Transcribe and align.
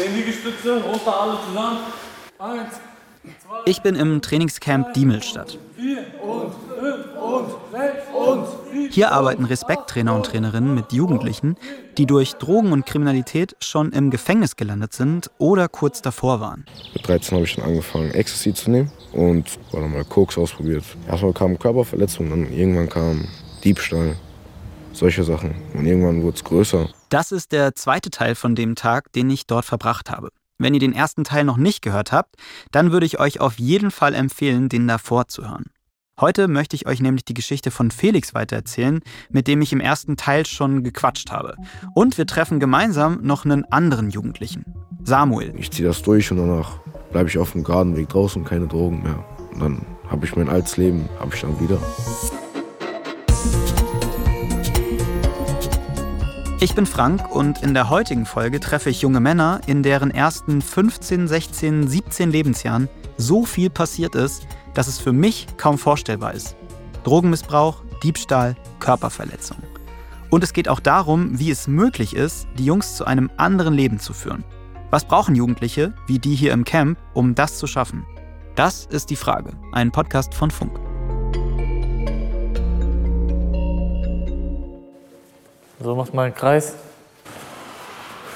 10 0.00 0.16
Liegestütze, 0.16 0.82
runter 0.82 1.20
alle 1.20 1.36
zusammen. 1.46 1.78
Eins, 2.38 2.80
Ich 3.66 3.82
bin 3.82 3.96
im 3.96 4.22
Trainingscamp 4.22 4.94
Diemelstadt. 4.94 5.58
vier 5.76 5.98
und 6.22 6.52
fünf 6.78 7.06
und 7.20 7.48
sechs 7.70 8.06
und 8.14 8.46
sieben. 8.72 8.90
Hier 8.90 9.12
arbeiten 9.12 9.44
Respekttrainer 9.44 10.14
und 10.14 10.24
Trainerinnen 10.24 10.74
mit 10.74 10.92
Jugendlichen, 10.92 11.56
die 11.98 12.06
durch 12.06 12.32
Drogen 12.36 12.72
und 12.72 12.86
Kriminalität 12.86 13.56
schon 13.60 13.92
im 13.92 14.10
Gefängnis 14.10 14.56
gelandet 14.56 14.94
sind 14.94 15.30
oder 15.36 15.68
kurz 15.68 16.00
davor 16.00 16.40
waren. 16.40 16.64
Mit 16.94 17.06
13 17.06 17.36
habe 17.36 17.44
ich 17.44 17.56
dann 17.56 17.66
angefangen, 17.66 18.10
Ecstasy 18.12 18.54
zu 18.54 18.70
nehmen 18.70 18.90
und 19.12 19.58
war 19.72 19.82
dann 19.82 19.92
mal 19.92 20.04
Koks 20.04 20.38
ausprobiert. 20.38 20.84
Erstmal 21.06 21.34
kam 21.34 21.58
Körperverletzung, 21.58 22.30
dann 22.30 22.50
irgendwann 22.50 22.88
kam 22.88 23.28
Diebstahl, 23.64 24.16
solche 24.92 25.24
Sachen. 25.24 25.54
Und 25.74 25.86
irgendwann 25.86 26.22
wurde 26.22 26.36
es 26.36 26.44
größer. 26.44 26.88
Das 27.08 27.32
ist 27.32 27.52
der 27.52 27.74
zweite 27.74 28.10
Teil 28.10 28.34
von 28.34 28.54
dem 28.54 28.74
Tag, 28.74 29.12
den 29.12 29.30
ich 29.30 29.46
dort 29.46 29.64
verbracht 29.64 30.10
habe. 30.10 30.30
Wenn 30.58 30.74
ihr 30.74 30.80
den 30.80 30.92
ersten 30.92 31.24
Teil 31.24 31.44
noch 31.44 31.56
nicht 31.56 31.80
gehört 31.80 32.12
habt, 32.12 32.36
dann 32.70 32.92
würde 32.92 33.06
ich 33.06 33.18
euch 33.18 33.40
auf 33.40 33.58
jeden 33.58 33.90
Fall 33.90 34.14
empfehlen, 34.14 34.68
den 34.68 34.86
davor 34.86 35.26
zu 35.26 35.48
hören. 35.48 35.70
Heute 36.20 36.48
möchte 36.48 36.76
ich 36.76 36.86
euch 36.86 37.00
nämlich 37.00 37.24
die 37.24 37.32
Geschichte 37.32 37.70
von 37.70 37.90
Felix 37.90 38.34
weitererzählen, 38.34 39.00
mit 39.30 39.48
dem 39.48 39.62
ich 39.62 39.72
im 39.72 39.80
ersten 39.80 40.18
Teil 40.18 40.44
schon 40.44 40.84
gequatscht 40.84 41.30
habe. 41.30 41.56
Und 41.94 42.18
wir 42.18 42.26
treffen 42.26 42.60
gemeinsam 42.60 43.20
noch 43.22 43.46
einen 43.46 43.64
anderen 43.72 44.10
Jugendlichen, 44.10 44.66
Samuel. 45.02 45.54
Ich 45.56 45.70
ziehe 45.70 45.88
das 45.88 46.02
durch 46.02 46.30
und 46.30 46.36
danach 46.36 46.78
bleibe 47.10 47.30
ich 47.30 47.38
auf 47.38 47.52
dem 47.52 47.64
geraden 47.64 47.96
Weg 47.96 48.10
draußen, 48.10 48.44
keine 48.44 48.66
Drogen 48.66 49.02
mehr. 49.02 49.24
Und 49.54 49.60
dann 49.60 49.86
habe 50.10 50.26
ich 50.26 50.36
mein 50.36 50.50
altes 50.50 50.76
Leben, 50.76 51.08
habe 51.18 51.34
ich 51.34 51.40
dann 51.40 51.58
wieder. 51.58 51.78
Ich 56.62 56.74
bin 56.74 56.84
Frank 56.84 57.34
und 57.34 57.62
in 57.62 57.72
der 57.72 57.88
heutigen 57.88 58.26
Folge 58.26 58.60
treffe 58.60 58.90
ich 58.90 59.00
junge 59.00 59.18
Männer, 59.18 59.62
in 59.66 59.82
deren 59.82 60.10
ersten 60.10 60.60
15, 60.60 61.26
16, 61.26 61.88
17 61.88 62.30
Lebensjahren 62.30 62.86
so 63.16 63.46
viel 63.46 63.70
passiert 63.70 64.14
ist, 64.14 64.46
dass 64.74 64.86
es 64.86 64.98
für 64.98 65.14
mich 65.14 65.46
kaum 65.56 65.78
vorstellbar 65.78 66.34
ist. 66.34 66.56
Drogenmissbrauch, 67.04 67.82
Diebstahl, 68.02 68.56
Körperverletzung. 68.78 69.56
Und 70.28 70.44
es 70.44 70.52
geht 70.52 70.68
auch 70.68 70.80
darum, 70.80 71.38
wie 71.38 71.50
es 71.50 71.66
möglich 71.66 72.14
ist, 72.14 72.46
die 72.58 72.66
Jungs 72.66 72.94
zu 72.94 73.06
einem 73.06 73.30
anderen 73.38 73.72
Leben 73.72 73.98
zu 73.98 74.12
führen. 74.12 74.44
Was 74.90 75.06
brauchen 75.06 75.34
Jugendliche, 75.34 75.94
wie 76.06 76.18
die 76.18 76.34
hier 76.34 76.52
im 76.52 76.64
Camp, 76.64 76.98
um 77.14 77.34
das 77.34 77.56
zu 77.56 77.66
schaffen? 77.66 78.04
Das 78.54 78.84
ist 78.84 79.08
die 79.08 79.16
Frage. 79.16 79.52
Ein 79.72 79.92
Podcast 79.92 80.34
von 80.34 80.50
Funk. 80.50 80.89
So, 85.82 85.94
macht 85.94 86.12
mal 86.12 86.24
einen 86.24 86.34
Kreis. 86.34 86.74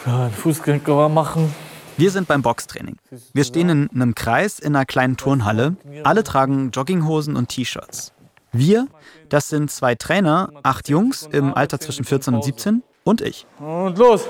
Ja, 0.07 0.29
den 0.29 0.33
Fußgelenk 0.33 0.89
warm 0.89 1.13
machen. 1.13 1.55
Wir 1.99 2.11
sind 2.11 2.27
beim 2.27 2.41
Boxtraining. 2.41 2.97
Wir 3.35 3.45
stehen 3.45 3.69
in 3.69 3.91
einem 3.95 4.15
Kreis 4.15 4.59
in 4.59 4.75
einer 4.75 4.87
kleinen 4.87 5.19
Turnhalle. 5.19 5.77
Alle 6.05 6.25
tragen 6.25 6.71
Jogginghosen 6.71 7.37
und 7.37 7.49
T-Shirts. 7.51 8.13
Wir, 8.53 8.87
das 9.29 9.51
sind 9.51 9.71
zwei 9.71 9.95
Trainer, 9.95 10.51
acht 10.63 10.89
Jungs 10.89 11.29
im 11.31 11.55
Alter 11.55 11.79
zwischen 11.81 12.05
14 12.05 12.35
und 12.35 12.45
17 12.45 12.83
und 13.05 13.21
ich. 13.21 13.47
Und 13.59 13.99
los. 13.99 14.25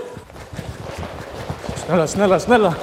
Schneller, 1.87 2.09
schneller, 2.09 2.41
schneller. 2.41 2.77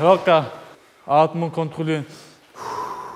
Locker. 0.00 0.52
Atmung 1.06 1.50
kontrollieren. 1.50 2.06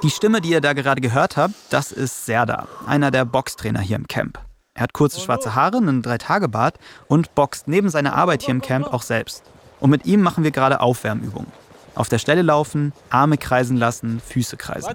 Die 0.02 0.10
Stimme, 0.10 0.40
die 0.40 0.50
ihr 0.50 0.60
da 0.60 0.72
gerade 0.72 1.00
gehört 1.00 1.36
habt, 1.36 1.54
das 1.70 1.92
ist 1.92 2.26
Serda, 2.26 2.66
einer 2.88 3.12
der 3.12 3.24
Boxtrainer 3.24 3.78
hier 3.78 3.94
im 3.94 4.08
Camp. 4.08 4.40
Er 4.74 4.82
hat 4.82 4.94
kurze 4.94 5.20
schwarze 5.20 5.54
Haare, 5.54 5.76
einen 5.76 6.02
Drei-Tage-Bart 6.02 6.80
und 7.06 7.36
boxt 7.36 7.68
neben 7.68 7.88
seiner 7.88 8.16
Arbeit 8.16 8.42
hier 8.42 8.50
im 8.50 8.62
Camp 8.62 8.92
auch 8.92 9.02
selbst. 9.02 9.44
Und 9.78 9.90
mit 9.90 10.04
ihm 10.04 10.20
machen 10.20 10.42
wir 10.42 10.50
gerade 10.50 10.80
Aufwärmübungen. 10.80 11.52
Auf 11.94 12.08
der 12.08 12.18
Stelle 12.18 12.42
laufen, 12.42 12.92
Arme 13.10 13.38
kreisen 13.38 13.76
lassen, 13.76 14.20
Füße 14.20 14.56
kreisen. 14.56 14.92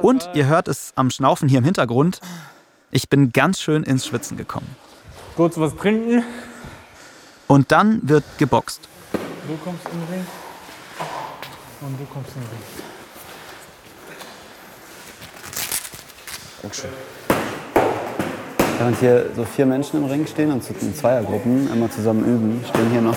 Und 0.00 0.28
ihr 0.34 0.46
hört 0.46 0.68
es 0.68 0.92
am 0.94 1.10
Schnaufen 1.10 1.48
hier 1.48 1.58
im 1.58 1.64
Hintergrund. 1.64 2.20
Ich 2.92 3.08
bin 3.08 3.32
ganz 3.32 3.60
schön 3.60 3.82
ins 3.82 4.06
Schwitzen 4.06 4.36
gekommen. 4.36 4.76
Kurz 5.34 5.58
was 5.58 5.74
trinken. 5.74 6.22
Und 7.48 7.72
dann 7.72 8.08
wird 8.08 8.22
geboxt. 8.38 8.88
Du 9.12 9.56
kommst 9.64 9.86
in 9.86 9.98
den 9.98 10.08
Ring. 10.08 10.26
Und 11.80 12.00
du 12.00 12.04
kommst 12.04 12.30
in 12.36 12.42
den 12.42 12.50
Ring. 12.50 12.95
Während 18.78 18.98
hier 18.98 19.26
so 19.34 19.44
vier 19.44 19.66
Menschen 19.66 20.02
im 20.02 20.04
Ring 20.04 20.26
stehen 20.26 20.52
und 20.52 20.62
in 20.82 20.94
Zweiergruppen 20.94 21.70
immer 21.72 21.90
zusammen 21.90 22.24
üben, 22.24 22.64
stehen 22.68 22.90
hier 22.90 23.00
noch 23.00 23.16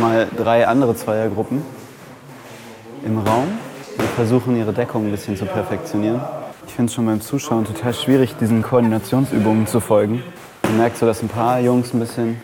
mal 0.00 0.28
drei 0.36 0.66
andere 0.66 0.94
Zweiergruppen 0.94 1.62
im 3.04 3.18
Raum 3.18 3.48
und 3.98 4.08
versuchen 4.10 4.56
ihre 4.56 4.72
Deckung 4.72 5.06
ein 5.06 5.10
bisschen 5.10 5.36
zu 5.36 5.46
perfektionieren. 5.46 6.20
Ich 6.66 6.74
finde 6.74 6.90
es 6.90 6.94
schon 6.94 7.06
beim 7.06 7.20
Zuschauen 7.20 7.64
total 7.64 7.92
schwierig, 7.92 8.36
diesen 8.40 8.62
Koordinationsübungen 8.62 9.66
zu 9.66 9.80
folgen. 9.80 10.22
Man 10.62 10.78
merkt 10.78 10.96
so, 10.96 11.06
dass 11.06 11.22
ein 11.22 11.28
paar 11.28 11.60
Jungs 11.60 11.92
ein 11.92 12.00
bisschen 12.00 12.40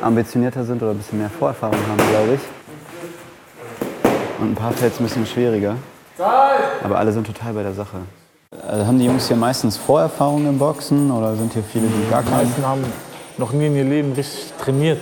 ambitionierter 0.00 0.64
sind 0.64 0.82
oder 0.82 0.92
ein 0.92 0.98
bisschen 0.98 1.18
mehr 1.18 1.30
Vorerfahrung 1.30 1.78
haben, 1.88 2.10
glaube 2.10 2.34
ich. 2.34 2.40
Und 4.40 4.52
ein 4.52 4.54
paar 4.54 4.72
fällt 4.72 4.94
es 4.94 5.00
ein 5.00 5.04
bisschen 5.04 5.26
schwieriger. 5.26 5.76
Aber 6.82 6.98
alle 6.98 7.12
sind 7.12 7.26
total 7.26 7.52
bei 7.52 7.62
der 7.62 7.74
Sache. 7.74 7.98
Also 8.68 8.86
haben 8.86 8.98
die 8.98 9.06
Jungs 9.06 9.26
hier 9.26 9.36
meistens 9.36 9.78
Vorerfahrungen 9.78 10.46
im 10.46 10.58
Boxen 10.58 11.10
oder 11.10 11.34
sind 11.34 11.54
hier 11.54 11.62
viele, 11.62 11.86
die 11.86 12.10
gar 12.10 12.22
Die 12.22 12.28
keine? 12.28 12.44
meisten 12.44 12.66
haben 12.66 12.84
noch 13.38 13.50
nie 13.52 13.66
in 13.66 13.76
ihr 13.76 13.84
Leben 13.84 14.12
richtig 14.12 14.52
trainiert. 14.62 15.00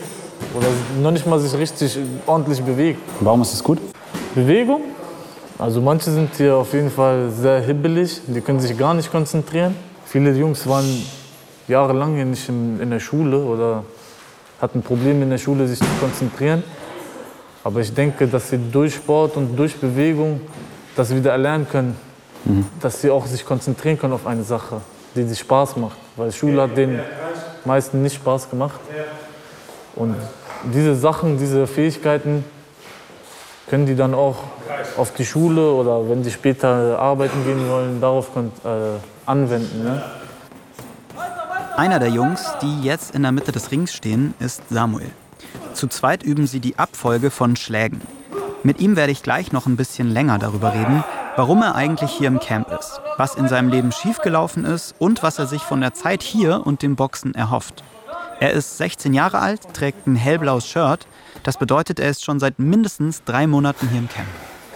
Oder 0.56 0.69
noch 1.03 1.10
nicht 1.10 1.27
mal 1.27 1.41
sich 1.41 1.53
richtig 1.59 1.99
ordentlich 2.27 2.62
bewegt. 2.62 3.00
Warum 3.19 3.43
ist 3.43 3.53
das 3.53 3.65
gut? 3.65 3.78
Bewegung. 4.37 4.82
Also 5.59 5.81
manche 5.81 6.12
sind 6.12 6.37
hier 6.37 6.54
auf 6.54 6.72
jeden 6.75 6.93
Fall 6.93 7.31
sehr 7.31 7.60
hibbelig, 7.60 8.21
die 8.28 8.41
können 8.41 8.60
sich 8.60 8.78
gar 8.78 8.94
nicht 8.94 9.10
konzentrieren. 9.10 9.75
Viele 10.04 10.31
Jungs 10.31 10.65
waren 10.69 11.04
jahrelang 11.66 12.15
hier 12.15 12.25
nicht 12.25 12.48
in, 12.48 12.78
in 12.78 12.91
der 12.91 13.00
Schule 13.00 13.38
oder 13.38 13.83
hatten 14.62 14.81
Probleme 14.81 15.25
in 15.25 15.31
der 15.31 15.38
Schule, 15.38 15.66
sich 15.66 15.81
zu 15.81 15.87
konzentrieren. 15.98 16.62
Aber 17.65 17.81
ich 17.81 17.93
denke, 17.93 18.28
dass 18.28 18.48
sie 18.48 18.60
durch 18.71 18.94
Sport 18.94 19.37
und 19.37 19.56
durch 19.56 19.75
Bewegung 19.75 20.41
das 20.94 21.12
wieder 21.12 21.33
erlernen 21.33 21.66
können, 21.69 22.06
dass 22.81 23.01
sie 23.01 23.11
auch 23.11 23.27
sich 23.27 23.45
konzentrieren 23.45 23.99
können 23.99 24.12
auf 24.12 24.27
eine 24.27 24.45
Sache, 24.45 24.81
die 25.15 25.25
sich 25.25 25.39
Spaß 25.41 25.77
macht. 25.77 25.99
Weil 26.17 26.33
Schule 26.33 26.62
hat 26.62 26.77
den 26.77 27.01
meisten 27.65 28.03
nicht 28.03 28.17
Spaß 28.17 28.51
gemacht. 28.51 28.81
Und 29.95 30.17
diese 30.73 30.95
Sachen, 30.95 31.39
diese 31.39 31.67
Fähigkeiten 31.67 32.45
können 33.69 33.87
die 33.87 33.97
dann 33.97 34.15
auch 34.15 34.37
auf 34.97 35.12
die 35.15 35.25
Schule 35.25 35.73
oder 35.73 36.09
wenn 36.09 36.23
die 36.23 36.31
später 36.31 36.99
arbeiten 36.99 37.45
gehen 37.45 37.69
wollen, 37.69 38.01
darauf 38.01 38.29
äh, 38.37 38.69
anwenden. 39.27 39.83
Ne? 39.83 40.03
Einer 41.77 41.99
der 41.99 42.09
Jungs, 42.09 42.55
die 42.63 42.83
jetzt 42.83 43.15
in 43.15 43.23
der 43.23 43.33
Mitte 43.33 43.53
des 43.53 43.71
Rings 43.71 43.93
stehen, 43.93 44.34
ist 44.39 44.63
Samuel. 44.71 45.11
Zu 45.75 45.89
zweit 45.89 46.23
üben 46.23 46.47
sie 46.47 46.61
die 46.61 46.78
Abfolge 46.78 47.31
von 47.31 47.57
Schlägen. 47.57 48.01
Mit 48.63 48.81
ihm 48.81 48.97
werde 48.97 49.13
ich 49.13 49.23
gleich 49.23 49.53
noch 49.53 49.67
ein 49.67 49.77
bisschen 49.77 50.11
länger 50.11 50.39
darüber 50.39 50.73
reden, 50.73 51.05
warum 51.36 51.62
er 51.62 51.74
eigentlich 51.74 52.10
hier 52.10 52.28
im 52.28 52.41
Camp 52.41 52.72
ist, 52.72 53.00
was 53.19 53.34
in 53.34 53.47
seinem 53.48 53.69
Leben 53.69 53.92
schiefgelaufen 53.92 54.64
ist 54.64 54.94
und 54.98 55.22
was 55.22 55.38
er 55.38 55.47
sich 55.47 55.62
von 55.62 55.80
der 55.80 55.94
Zeit 55.94 56.22
hier 56.22 56.66
und 56.66 56.82
dem 56.82 56.97
Boxen 56.97 57.34
erhofft. 57.34 57.84
Er 58.41 58.52
ist 58.52 58.78
16 58.78 59.14
Jahre 59.14 59.38
alt, 59.38 59.60
trägt 59.74 60.06
ein 60.06 60.16
hellblaues 60.16 60.66
Shirt. 60.66 61.06
Das 61.42 61.58
bedeutet, 61.58 62.00
er 62.00 62.10
ist 62.10 62.24
schon 62.24 62.41
seit 62.41 62.58
mindestens 62.58 63.22
drei 63.24 63.47
Monaten 63.47 63.88
hier 63.88 63.98
im 63.98 64.08
Camp. 64.08 64.28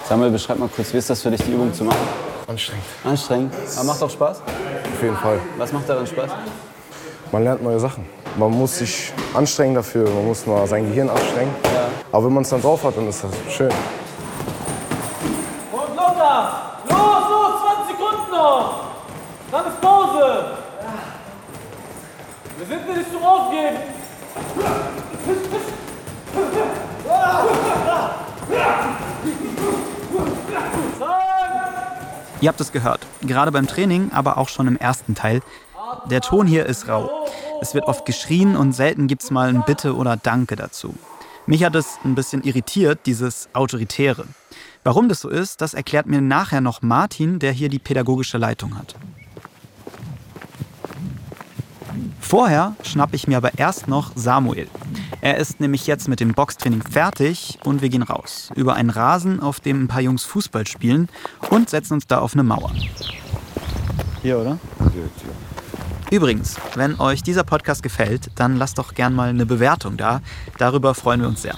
Samuel, 0.07 0.31
beschreib 0.31 0.59
mal 0.59 0.69
kurz, 0.69 0.93
wie 0.93 0.99
ist 0.99 1.11
das 1.11 1.23
für 1.23 1.31
dich, 1.31 1.43
die 1.43 1.53
Übung 1.53 1.73
zu 1.73 1.85
machen? 1.85 1.99
Anstrengend. 2.47 2.85
Anstrengend. 3.05 3.55
Aber 3.77 3.85
macht 3.85 4.03
auch 4.03 4.11
Spaß? 4.11 4.41
Auf 4.41 5.03
jeden 5.03 5.17
Fall. 5.17 5.41
Was 5.59 5.73
macht 5.73 5.89
daran 5.89 6.07
Spaß? 6.07 6.31
Man 7.33 7.45
lernt 7.45 7.63
neue 7.63 7.79
Sachen. 7.79 8.05
Man 8.37 8.51
muss 8.51 8.79
sich 8.79 9.13
anstrengen 9.35 9.75
dafür, 9.75 10.09
man 10.09 10.27
muss 10.27 10.47
mal 10.47 10.67
sein 10.67 10.87
Gehirn 10.87 11.09
anstrengen. 11.09 11.55
Aber 12.13 12.27
wenn 12.27 12.33
man 12.33 12.43
es 12.43 12.51
dann 12.51 12.61
drauf 12.61 12.83
hat, 12.85 12.97
dann 12.97 13.09
ist 13.09 13.25
das 13.25 13.31
schön. 13.55 13.71
Lothar! 15.97 16.81
Los, 16.89 17.31
los, 17.31 17.61
20 17.87 17.97
Sekunden 17.97 18.31
noch! 18.31 18.85
Dann 19.51 19.67
ist 19.67 19.81
Pause! 19.81 20.57
Wir 22.59 22.67
sind 22.67 22.85
hier 22.85 22.97
nicht 22.97 23.13
zum 23.13 23.23
Aufgeben! 23.23 23.77
Ihr 32.43 32.49
habt 32.49 32.61
es 32.61 32.73
gehört, 32.73 33.07
gerade 33.21 33.53
beim 33.53 33.67
Training, 33.67 34.13
aber 34.13 34.39
auch 34.39 34.49
schon 34.49 34.67
im 34.67 34.77
ersten 34.79 35.15
Teil. 35.15 35.43
Der 36.07 36.23
Ton 36.23 36.47
hier 36.47 36.65
ist 36.67 36.89
rau. 36.89 37.27
Es 37.61 37.75
wird 37.75 37.85
oft 37.85 38.07
geschrien 38.07 38.57
und 38.57 38.73
selten 38.73 39.07
gibt 39.07 39.23
es 39.23 39.31
mal 39.31 39.49
ein 39.49 39.65
Bitte 39.67 39.95
oder 39.95 40.17
Danke 40.17 40.57
dazu. 40.57 40.95
Mich 41.47 41.65
hat 41.65 41.75
es 41.75 41.99
ein 42.05 42.15
bisschen 42.15 42.43
irritiert, 42.43 43.01
dieses 43.07 43.49
Autoritäre. 43.53 44.25
Warum 44.83 45.09
das 45.09 45.21
so 45.21 45.29
ist, 45.29 45.61
das 45.61 45.75
erklärt 45.75 46.07
mir 46.07 46.21
nachher 46.21 46.61
noch 46.61 46.81
Martin, 46.81 47.39
der 47.39 47.53
hier 47.53 47.69
die 47.69 47.79
pädagogische 47.79 48.39
Leitung 48.39 48.79
hat. 48.79 48.95
Vorher 52.19 52.77
schnappe 52.85 53.17
ich 53.17 53.27
mir 53.27 53.37
aber 53.37 53.59
erst 53.59 53.89
noch 53.89 54.13
Samuel. 54.15 54.69
Er 55.21 55.37
ist 55.37 55.61
nämlich 55.61 55.87
jetzt 55.87 56.09
mit 56.09 56.21
dem 56.21 56.33
Boxtraining 56.33 56.83
fertig 56.83 57.59
und 57.65 57.83
wir 57.83 57.89
gehen 57.89 58.03
raus. 58.03 58.51
Über 58.55 58.75
einen 58.75 58.89
Rasen, 58.89 59.41
auf 59.41 59.61
dem 59.61 59.83
ein 59.83 59.89
paar 59.89 60.01
Jungs 60.01 60.25
Fußball 60.25 60.67
spielen 60.67 61.09
und 61.51 61.69
setzen 61.69 61.95
uns 61.95 62.07
da 62.07 62.21
auf 62.21 62.33
eine 62.33 62.45
Mauer. 62.45 62.73
Hier, 64.23 64.39
oder? 64.39 64.59
Übrigens, 66.11 66.57
wenn 66.75 66.99
euch 67.01 67.23
dieser 67.23 67.45
Podcast 67.45 67.83
gefällt, 67.83 68.31
dann 68.37 68.57
lasst 68.57 68.79
doch 68.79 68.95
gern 68.95 69.15
mal 69.15 69.29
eine 69.29 69.45
Bewertung 69.45 69.97
da. 69.97 70.23
Darüber 70.57 70.95
freuen 70.95 71.21
wir 71.21 71.29
uns 71.29 71.43
sehr. 71.43 71.57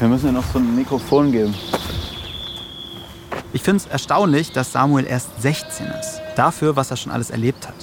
Wir 0.00 0.08
müssen 0.08 0.26
ja 0.26 0.32
noch 0.32 0.46
so 0.50 0.58
ein 0.58 0.74
Mikrofon 0.74 1.30
geben. 1.30 1.54
Ich 3.52 3.62
finde 3.62 3.84
es 3.84 3.86
erstaunlich, 3.86 4.50
dass 4.50 4.72
Samuel 4.72 5.04
erst 5.04 5.42
16 5.42 5.88
ist. 5.88 6.22
Dafür, 6.36 6.74
was 6.74 6.90
er 6.90 6.96
schon 6.96 7.12
alles 7.12 7.28
erlebt 7.28 7.68
hat. 7.68 7.74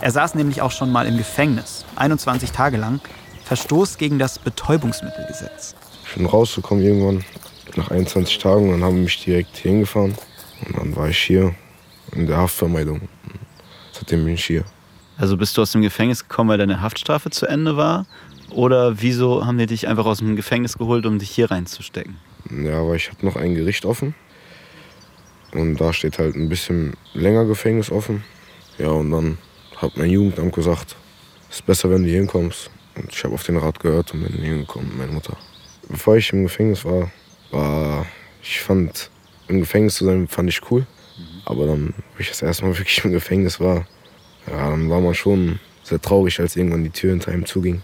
Er 0.00 0.10
saß 0.10 0.34
nämlich 0.34 0.62
auch 0.62 0.72
schon 0.72 0.90
mal 0.90 1.06
im 1.06 1.16
Gefängnis, 1.16 1.84
21 1.94 2.50
Tage 2.50 2.76
lang. 2.76 3.00
Verstoß 3.44 3.98
gegen 3.98 4.18
das 4.18 4.40
Betäubungsmittelgesetz. 4.40 5.76
Ich 6.08 6.14
bin 6.16 6.26
rausgekommen 6.26 6.82
irgendwann 6.82 7.24
nach 7.76 7.92
21 7.92 8.38
Tagen 8.38 8.64
und 8.64 8.72
dann 8.72 8.82
haben 8.82 8.96
wir 8.96 9.04
mich 9.04 9.22
direkt 9.22 9.56
hier 9.56 9.70
hingefahren. 9.70 10.16
Und 10.66 10.76
dann 10.76 10.96
war 10.96 11.08
ich 11.08 11.18
hier 11.18 11.54
in 12.16 12.26
der 12.26 12.38
Haftvermeidung. 12.38 13.02
Seitdem 13.92 14.24
bin 14.24 14.34
ich 14.34 14.44
hier. 14.44 14.64
Also 15.18 15.36
bist 15.36 15.56
du 15.56 15.62
aus 15.62 15.70
dem 15.70 15.82
Gefängnis 15.82 16.26
gekommen, 16.26 16.50
weil 16.50 16.58
deine 16.58 16.80
Haftstrafe 16.80 17.30
zu 17.30 17.46
Ende 17.46 17.76
war? 17.76 18.06
Oder 18.50 19.00
wieso 19.00 19.46
haben 19.46 19.58
die 19.58 19.66
dich 19.66 19.88
einfach 19.88 20.06
aus 20.06 20.18
dem 20.18 20.36
Gefängnis 20.36 20.76
geholt, 20.76 21.06
um 21.06 21.18
dich 21.18 21.30
hier 21.30 21.50
reinzustecken? 21.50 22.16
Ja, 22.50 22.80
aber 22.80 22.96
ich 22.96 23.10
habe 23.10 23.24
noch 23.24 23.36
ein 23.36 23.54
Gericht 23.54 23.84
offen. 23.84 24.14
Und 25.52 25.80
da 25.80 25.92
steht 25.92 26.18
halt 26.18 26.36
ein 26.36 26.48
bisschen 26.48 26.94
länger 27.12 27.44
Gefängnis 27.44 27.90
offen. 27.90 28.24
Ja, 28.78 28.88
und 28.88 29.10
dann 29.10 29.38
hat 29.76 29.96
mein 29.96 30.10
Jugendamt 30.10 30.54
gesagt, 30.54 30.96
es 31.48 31.56
ist 31.56 31.66
besser, 31.66 31.90
wenn 31.90 32.02
du 32.02 32.08
hier 32.08 32.18
hinkommst. 32.18 32.70
Und 32.96 33.12
ich 33.12 33.24
habe 33.24 33.34
auf 33.34 33.42
den 33.42 33.56
Rat 33.56 33.80
gehört 33.80 34.12
und 34.14 34.22
bin 34.22 34.42
hingekommen 34.42 34.88
mit 34.88 34.98
meiner 34.98 35.12
Mutter. 35.12 35.36
Bevor 35.88 36.16
ich 36.16 36.32
im 36.32 36.44
Gefängnis 36.44 36.84
war, 36.84 37.10
war 37.50 38.06
ich 38.42 38.60
fand, 38.60 39.10
im 39.48 39.60
Gefängnis 39.60 39.96
zu 39.96 40.04
sein, 40.04 40.28
fand 40.28 40.48
ich 40.48 40.60
cool. 40.70 40.86
Aber 41.44 41.66
dann, 41.66 41.94
wo 42.14 42.20
ich 42.20 42.28
das 42.28 42.42
erste 42.42 42.64
Mal 42.64 42.78
wirklich 42.78 43.04
im 43.04 43.12
Gefängnis 43.12 43.60
war, 43.60 43.86
ja, 44.46 44.70
dann 44.70 44.88
war 44.88 45.00
man 45.00 45.14
schon 45.14 45.58
sehr 45.82 46.00
traurig, 46.00 46.38
als 46.40 46.56
irgendwann 46.56 46.84
die 46.84 46.90
Tür 46.90 47.10
hinter 47.10 47.32
einem 47.32 47.46
zuging 47.46 47.82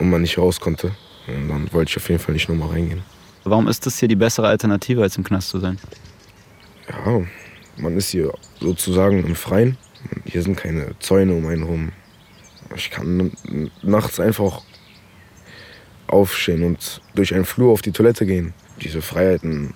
und 0.00 0.10
man 0.10 0.22
nicht 0.22 0.38
raus 0.38 0.58
konnte. 0.58 0.92
Und 1.28 1.48
dann 1.48 1.72
wollte 1.72 1.90
ich 1.90 1.96
auf 1.96 2.08
jeden 2.08 2.20
Fall 2.20 2.34
nicht 2.34 2.48
nochmal 2.48 2.70
reingehen. 2.70 3.02
Warum 3.44 3.68
ist 3.68 3.86
das 3.86 3.98
hier 3.98 4.08
die 4.08 4.16
bessere 4.16 4.48
Alternative, 4.48 5.02
als 5.02 5.16
im 5.16 5.24
Knast 5.24 5.50
zu 5.50 5.60
sein? 5.60 5.78
Ja, 6.88 7.22
man 7.76 7.96
ist 7.96 8.10
hier 8.10 8.32
sozusagen 8.58 9.24
im 9.24 9.34
Freien. 9.34 9.76
Hier 10.24 10.42
sind 10.42 10.56
keine 10.56 10.98
Zäune 10.98 11.34
um 11.34 11.46
einen 11.46 11.64
herum. 11.64 11.92
Ich 12.74 12.90
kann 12.90 13.32
nachts 13.82 14.20
einfach 14.20 14.62
aufstehen 16.06 16.64
und 16.64 17.00
durch 17.14 17.34
einen 17.34 17.44
Flur 17.44 17.72
auf 17.72 17.82
die 17.82 17.92
Toilette 17.92 18.26
gehen. 18.26 18.52
Diese 18.82 19.02
Freiheiten, 19.02 19.74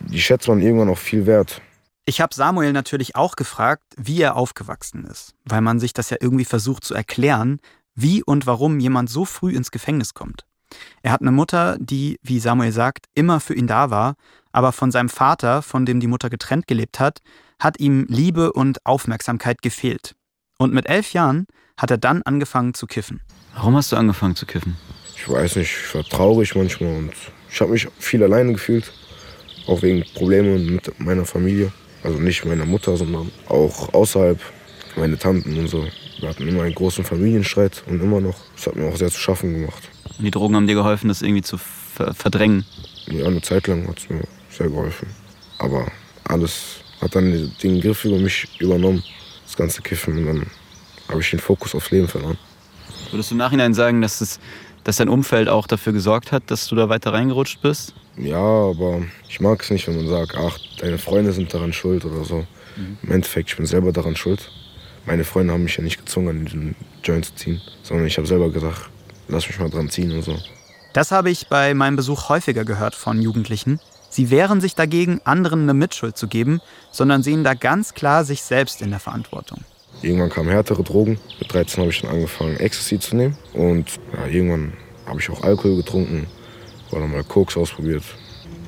die 0.00 0.20
schätzt 0.20 0.48
man 0.48 0.62
irgendwann 0.62 0.88
auch 0.88 0.98
viel 0.98 1.26
wert. 1.26 1.60
Ich 2.06 2.20
habe 2.20 2.34
Samuel 2.34 2.72
natürlich 2.72 3.16
auch 3.16 3.36
gefragt, 3.36 3.84
wie 3.96 4.22
er 4.22 4.36
aufgewachsen 4.36 5.04
ist, 5.04 5.34
weil 5.44 5.60
man 5.60 5.78
sich 5.78 5.92
das 5.92 6.08
ja 6.10 6.16
irgendwie 6.20 6.46
versucht 6.46 6.84
zu 6.84 6.94
erklären, 6.94 7.60
wie 8.00 8.22
und 8.22 8.46
warum 8.46 8.78
jemand 8.78 9.10
so 9.10 9.24
früh 9.24 9.54
ins 9.54 9.70
Gefängnis 9.70 10.14
kommt. 10.14 10.44
Er 11.02 11.12
hat 11.12 11.20
eine 11.20 11.32
Mutter, 11.32 11.76
die, 11.80 12.18
wie 12.22 12.38
Samuel 12.38 12.72
sagt, 12.72 13.06
immer 13.14 13.40
für 13.40 13.54
ihn 13.54 13.66
da 13.66 13.90
war, 13.90 14.14
aber 14.52 14.72
von 14.72 14.90
seinem 14.90 15.08
Vater, 15.08 15.62
von 15.62 15.86
dem 15.86 15.98
die 16.00 16.06
Mutter 16.06 16.30
getrennt 16.30 16.66
gelebt 16.66 17.00
hat, 17.00 17.18
hat 17.58 17.80
ihm 17.80 18.06
Liebe 18.08 18.52
und 18.52 18.84
Aufmerksamkeit 18.86 19.62
gefehlt. 19.62 20.14
Und 20.58 20.72
mit 20.72 20.88
elf 20.88 21.12
Jahren 21.12 21.46
hat 21.76 21.90
er 21.90 21.98
dann 21.98 22.22
angefangen 22.22 22.74
zu 22.74 22.86
kiffen. 22.86 23.20
Warum 23.54 23.76
hast 23.76 23.90
du 23.92 23.96
angefangen 23.96 24.36
zu 24.36 24.46
kiffen? 24.46 24.76
Ich 25.16 25.28
weiß 25.28 25.56
nicht, 25.56 25.70
ich 25.70 25.94
war 25.94 26.04
traurig 26.04 26.54
manchmal 26.54 26.96
und 26.96 27.12
ich 27.50 27.60
habe 27.60 27.72
mich 27.72 27.88
viel 27.98 28.22
alleine 28.22 28.52
gefühlt. 28.52 28.92
Auch 29.66 29.82
wegen 29.82 30.04
Problemen 30.14 30.74
mit 30.74 31.00
meiner 31.00 31.24
Familie. 31.24 31.72
Also 32.02 32.18
nicht 32.18 32.44
meiner 32.44 32.64
Mutter, 32.64 32.96
sondern 32.96 33.30
auch 33.48 33.92
außerhalb. 33.92 34.40
Meine 34.96 35.18
Tanten 35.18 35.58
und 35.58 35.68
so. 35.68 35.86
Wir 36.18 36.28
hatten 36.28 36.48
immer 36.48 36.62
einen 36.62 36.74
großen 36.74 37.04
Familienstreit 37.04 37.84
und 37.86 38.02
immer 38.02 38.20
noch. 38.20 38.36
Das 38.56 38.66
hat 38.66 38.76
mir 38.76 38.88
auch 38.88 38.96
sehr 38.96 39.10
zu 39.10 39.20
schaffen 39.20 39.54
gemacht. 39.54 39.88
Und 40.18 40.24
die 40.24 40.30
Drogen 40.30 40.56
haben 40.56 40.66
dir 40.66 40.74
geholfen, 40.74 41.08
das 41.08 41.22
irgendwie 41.22 41.42
zu 41.42 41.58
ver 41.58 42.12
verdrängen? 42.14 42.64
Ja, 43.06 43.26
eine 43.26 43.40
Zeit 43.40 43.66
lang 43.66 43.86
hat 43.88 43.98
es 43.98 44.08
mir 44.08 44.22
sehr 44.50 44.68
geholfen. 44.68 45.08
Aber 45.58 45.86
alles 46.24 46.80
hat 47.00 47.14
dann 47.14 47.52
den 47.62 47.80
Griff 47.80 48.04
über 48.04 48.18
mich 48.18 48.48
übernommen, 48.60 49.02
das 49.44 49.56
ganze 49.56 49.80
Kiffen. 49.82 50.18
Und 50.18 50.26
dann 50.26 50.46
habe 51.08 51.20
ich 51.20 51.30
den 51.30 51.40
Fokus 51.40 51.74
aufs 51.74 51.90
Leben 51.90 52.08
verloren. 52.08 52.38
Würdest 53.10 53.30
du 53.30 53.34
im 53.34 53.38
Nachhinein 53.38 53.72
sagen, 53.72 54.02
dass, 54.02 54.20
es, 54.20 54.40
dass 54.84 54.96
dein 54.96 55.08
Umfeld 55.08 55.48
auch 55.48 55.66
dafür 55.66 55.92
gesorgt 55.92 56.32
hat, 56.32 56.50
dass 56.50 56.66
du 56.66 56.74
da 56.74 56.88
weiter 56.88 57.12
reingerutscht 57.12 57.62
bist? 57.62 57.94
Ja, 58.16 58.38
aber 58.38 59.02
ich 59.28 59.40
mag 59.40 59.62
es 59.62 59.70
nicht, 59.70 59.86
wenn 59.86 59.96
man 59.96 60.08
sagt, 60.08 60.34
ach, 60.36 60.58
deine 60.80 60.98
Freunde 60.98 61.32
sind 61.32 61.54
daran 61.54 61.72
schuld 61.72 62.04
oder 62.04 62.24
so. 62.24 62.46
Mhm. 62.76 62.98
Im 63.02 63.12
Endeffekt, 63.12 63.50
ich 63.50 63.56
bin 63.56 63.66
selber 63.66 63.92
daran 63.92 64.16
schuld. 64.16 64.50
Meine 65.08 65.24
Freunde 65.24 65.54
haben 65.54 65.62
mich 65.62 65.74
ja 65.74 65.82
nicht 65.82 66.04
gezwungen, 66.04 66.28
an 66.28 66.44
diesen 66.44 66.76
Joint 67.02 67.24
zu 67.24 67.34
ziehen, 67.34 67.62
sondern 67.82 68.06
ich 68.06 68.18
habe 68.18 68.28
selber 68.28 68.50
gesagt, 68.50 68.90
lass 69.28 69.48
mich 69.48 69.58
mal 69.58 69.70
dran 69.70 69.88
ziehen 69.88 70.12
und 70.12 70.22
so. 70.22 70.36
Das 70.92 71.12
habe 71.12 71.30
ich 71.30 71.48
bei 71.48 71.72
meinem 71.72 71.96
Besuch 71.96 72.28
häufiger 72.28 72.66
gehört 72.66 72.94
von 72.94 73.22
Jugendlichen. 73.22 73.80
Sie 74.10 74.28
wehren 74.28 74.60
sich 74.60 74.74
dagegen, 74.74 75.22
anderen 75.24 75.62
eine 75.62 75.72
Mitschuld 75.72 76.18
zu 76.18 76.28
geben, 76.28 76.60
sondern 76.92 77.22
sehen 77.22 77.42
da 77.42 77.54
ganz 77.54 77.94
klar 77.94 78.22
sich 78.26 78.42
selbst 78.42 78.82
in 78.82 78.90
der 78.90 79.00
Verantwortung. 79.00 79.64
Irgendwann 80.02 80.28
kamen 80.28 80.50
härtere 80.50 80.82
Drogen. 80.82 81.18
Mit 81.40 81.54
13 81.54 81.80
habe 81.80 81.90
ich 81.90 82.02
dann 82.02 82.10
angefangen, 82.10 82.58
Ecstasy 82.58 83.00
zu 83.00 83.16
nehmen. 83.16 83.38
Und 83.54 83.86
ja, 84.14 84.26
irgendwann 84.26 84.74
habe 85.06 85.20
ich 85.20 85.30
auch 85.30 85.42
Alkohol 85.42 85.76
getrunken 85.76 86.26
oder 86.90 87.06
mal 87.06 87.24
Koks 87.24 87.56
ausprobiert. 87.56 88.02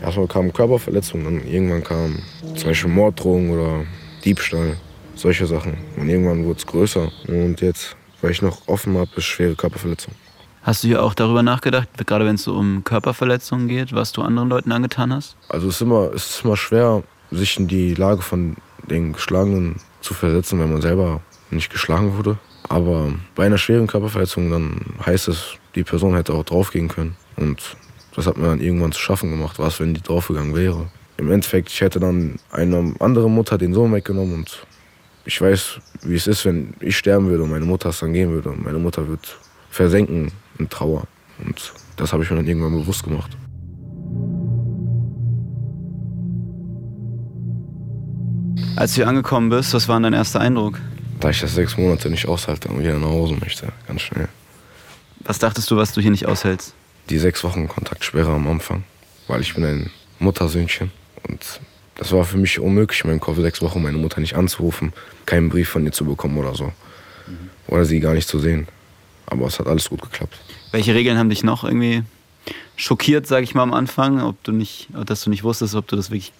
Erstmal 0.02 0.26
kamen 0.26 0.54
Körperverletzungen, 0.54 1.25
dann 1.26 1.46
irgendwann 1.46 1.84
kam 1.84 2.22
zum 2.56 2.69
Beispiel 2.69 2.90
Morddrohungen 2.90 3.50
oder 3.50 3.84
Diebstahl, 4.25 4.76
solche 5.20 5.46
Sachen. 5.46 5.76
Und 5.96 6.08
irgendwann 6.08 6.44
wurde 6.44 6.58
es 6.58 6.67
größer. 6.67 7.11
Und 7.28 7.61
jetzt, 7.61 7.96
weil 8.20 8.31
ich 8.31 8.43
noch 8.43 8.67
offen 8.69 8.96
habe, 8.96 9.11
ist 9.17 9.25
schwere 9.25 9.55
Körperverletzung. 9.55 10.14
Hast 10.62 10.84
du 10.84 10.88
hier 10.88 11.02
auch 11.02 11.14
darüber 11.14 11.43
nachgedacht, 11.43 11.88
gerade 12.06 12.26
wenn 12.26 12.34
es 12.34 12.44
so 12.44 12.55
um 12.55 12.84
Körperverletzungen 12.84 13.67
geht, 13.69 13.94
was 13.94 14.12
du 14.12 14.20
anderen 14.22 14.50
Leuten 14.50 14.72
angetan 14.72 15.12
hast? 15.12 15.37
Also 15.49 15.69
es 15.69 15.76
ist 15.76 15.81
immer, 15.81 16.11
es 16.14 16.31
ist 16.31 16.44
immer 16.44 16.56
schwer, 16.56 17.02
sich 17.31 17.58
in 17.58 17.67
die 17.67 17.94
Lage 17.94 18.20
von 18.20 18.56
den 18.90 19.14
Geschlagenen 19.14 19.76
zu 20.02 20.12
versetzen, 20.12 20.61
wenn 20.61 20.72
man 20.72 20.82
selber 20.82 21.20
nicht 21.50 21.70
geschlagen 21.70 22.16
wurde. 22.16 22.38
Aber 22.69 23.12
bei 23.34 23.46
einer 23.46 23.58
schweren 23.58 23.87
Körperverletzung 23.87 24.50
dann 24.50 24.80
heißt 25.04 25.28
es, 25.28 25.54
die 25.75 25.83
Person 25.83 26.14
hätte 26.14 26.35
auch 26.35 26.44
draufgehen 26.44 26.88
können. 26.88 27.16
Und 27.37 27.76
das 28.14 28.26
hat 28.26 28.37
mir 28.37 28.49
dann 28.49 28.61
irgendwann 28.61 28.92
zu 28.92 29.00
schaffen 29.00 29.30
gemacht, 29.30 29.59
was, 29.59 29.80
wenn 29.80 29.94
die 29.94 30.02
draufgegangen 30.02 30.54
wäre. 30.54 30.90
Im 31.16 31.30
Endeffekt, 31.30 31.71
ich 31.71 31.80
hätte 31.80 32.00
dann 32.00 32.37
eine 32.50 32.94
andere 33.00 33.30
Mutter 33.30 33.56
den 33.59 33.75
Sohn 33.75 33.92
weggenommen 33.92 34.35
und 34.35 34.66
ich 35.30 35.40
weiß, 35.40 35.78
wie 36.02 36.16
es 36.16 36.26
ist, 36.26 36.44
wenn 36.44 36.75
ich 36.80 36.99
sterben 36.99 37.28
würde 37.28 37.44
und 37.44 37.50
meine 37.50 37.64
Mutter 37.64 37.90
es 37.90 38.00
dann 38.00 38.12
gehen 38.12 38.30
würde. 38.30 38.50
Und 38.50 38.64
meine 38.64 38.78
Mutter 38.78 39.06
wird 39.06 39.38
versenken 39.70 40.32
in 40.58 40.68
Trauer. 40.68 41.04
Und 41.38 41.72
das 41.96 42.12
habe 42.12 42.25
ich 42.25 42.30
mir 42.30 42.37
dann 42.37 42.49
irgendwann 42.49 42.72
bewusst 42.72 43.04
gemacht. 43.04 43.30
Als 48.75 48.92
du 48.92 48.96
hier 48.96 49.08
angekommen 49.08 49.50
bist, 49.50 49.72
was 49.72 49.87
war 49.87 50.00
dein 50.00 50.14
erster 50.14 50.40
Eindruck? 50.40 50.80
Da 51.20 51.30
ich 51.30 51.40
das 51.40 51.54
sechs 51.54 51.76
Monate 51.76 52.10
nicht 52.10 52.26
aushalte 52.26 52.68
und 52.68 52.80
wieder 52.80 52.99
nach 52.99 53.08
Hause 53.08 53.34
möchte, 53.34 53.68
ganz 53.87 54.00
schnell. 54.00 54.28
Was 55.20 55.38
dachtest 55.38 55.70
du, 55.70 55.76
was 55.76 55.92
du 55.92 56.00
hier 56.00 56.10
nicht 56.10 56.26
aushältst? 56.26 56.75
Die 57.08 57.18
sechs 57.18 57.44
Wochen 57.44 57.68
Kontaktsperre 57.68 58.32
am 58.32 58.49
Anfang, 58.49 58.82
weil 59.28 59.42
ich 59.42 59.54
bin 59.54 59.64
ein 59.64 59.90
Muttersöhnchen. 60.18 60.90
Und 61.28 61.60
das 62.00 62.12
war 62.12 62.25
für 62.25 62.38
mich 62.38 62.59
unmöglich, 62.59 63.04
in 63.04 63.11
meinem 63.11 63.21
Kopf 63.21 63.37
sechs 63.37 63.61
Wochen 63.61 63.83
meine 63.83 63.99
Mutter 63.99 64.21
nicht 64.21 64.35
anzurufen, 64.35 64.95
keinen 65.26 65.50
Brief 65.50 65.69
von 65.69 65.85
ihr 65.85 65.92
zu 65.92 66.07
bekommen 66.07 66.38
oder 66.38 66.54
so. 66.54 66.64
Mhm. 66.64 67.50
Oder 67.69 67.85
sie 67.85 68.00
gar 68.00 68.14
nicht 68.14 68.26
zu 68.26 68.38
sehen. 68.38 68.66
Aber 69.26 69.47
es 69.47 69.59
hat 69.59 69.66
alles 69.66 69.90
gut 69.90 70.00
geklappt. 70.00 70.40
Welche 70.73 70.95
Regeln 70.95 71.19
haben 71.19 71.28
dich 71.28 71.45
noch 71.45 71.62
irgendwie 71.62 72.02
schockiert, 72.76 73.26
sage 73.26 73.45
ich 73.45 73.54
mal 73.54 73.64
am 73.64 73.75
Anfang, 73.75 74.23
ob 74.23 74.42
du 74.45 74.52
nicht, 74.52 74.88
dass 75.04 75.25
du 75.25 75.30
nicht 75.30 75.45
wusstest, 75.45 75.75
ob 75.75 75.88
du 75.88 75.97
das 75.97 76.11
wirklich 76.11 76.33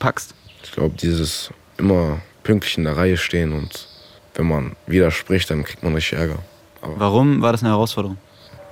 packst? 0.00 0.34
Ich 0.64 0.72
glaube, 0.72 0.96
dieses 1.00 1.50
immer 1.78 2.20
pünktlich 2.42 2.76
in 2.76 2.82
der 2.82 2.96
Reihe 2.96 3.16
stehen 3.16 3.52
und 3.52 3.88
wenn 4.34 4.48
man 4.48 4.74
widerspricht, 4.88 5.48
dann 5.48 5.62
kriegt 5.62 5.84
man 5.84 5.94
richtig 5.94 6.18
Ärger. 6.18 6.40
Aber 6.82 6.98
Warum 6.98 7.40
war 7.40 7.52
das 7.52 7.62
eine 7.62 7.70
Herausforderung? 7.70 8.18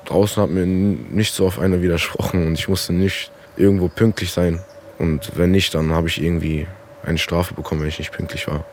Draußen 0.06 0.42
hat 0.42 0.50
mir 0.50 0.66
nicht 0.66 1.32
so 1.32 1.46
auf 1.46 1.60
einer 1.60 1.80
widersprochen 1.82 2.44
und 2.48 2.54
ich 2.54 2.66
musste 2.66 2.92
nicht 2.92 3.30
irgendwo 3.56 3.86
pünktlich 3.86 4.32
sein. 4.32 4.60
Und 4.98 5.36
wenn 5.36 5.50
nicht, 5.50 5.74
dann 5.74 5.92
habe 5.92 6.08
ich 6.08 6.22
irgendwie 6.22 6.66
eine 7.02 7.18
Strafe 7.18 7.54
bekommen, 7.54 7.80
wenn 7.80 7.88
ich 7.88 7.98
nicht 7.98 8.12
pünktlich 8.12 8.46
war. 8.46 8.64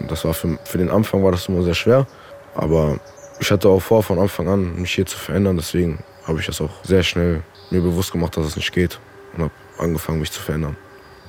Und 0.00 0.10
das 0.10 0.24
war 0.24 0.34
für, 0.34 0.58
für 0.64 0.78
den 0.78 0.90
Anfang 0.90 1.24
war 1.24 1.32
das 1.32 1.48
immer 1.48 1.62
sehr 1.62 1.74
schwer, 1.74 2.06
aber 2.54 2.98
ich 3.40 3.50
hatte 3.50 3.68
auch 3.68 3.80
vor, 3.80 4.02
von 4.02 4.18
Anfang 4.18 4.48
an 4.48 4.76
mich 4.80 4.94
hier 4.94 5.06
zu 5.06 5.18
verändern. 5.18 5.56
Deswegen 5.56 6.02
habe 6.24 6.40
ich 6.40 6.46
das 6.46 6.60
auch 6.60 6.84
sehr 6.84 7.02
schnell 7.02 7.42
mir 7.70 7.80
bewusst 7.80 8.12
gemacht, 8.12 8.36
dass 8.36 8.46
es 8.46 8.56
nicht 8.56 8.72
geht 8.72 8.98
und 9.34 9.44
habe 9.44 9.52
angefangen, 9.78 10.20
mich 10.20 10.32
zu 10.32 10.40
verändern. 10.40 10.76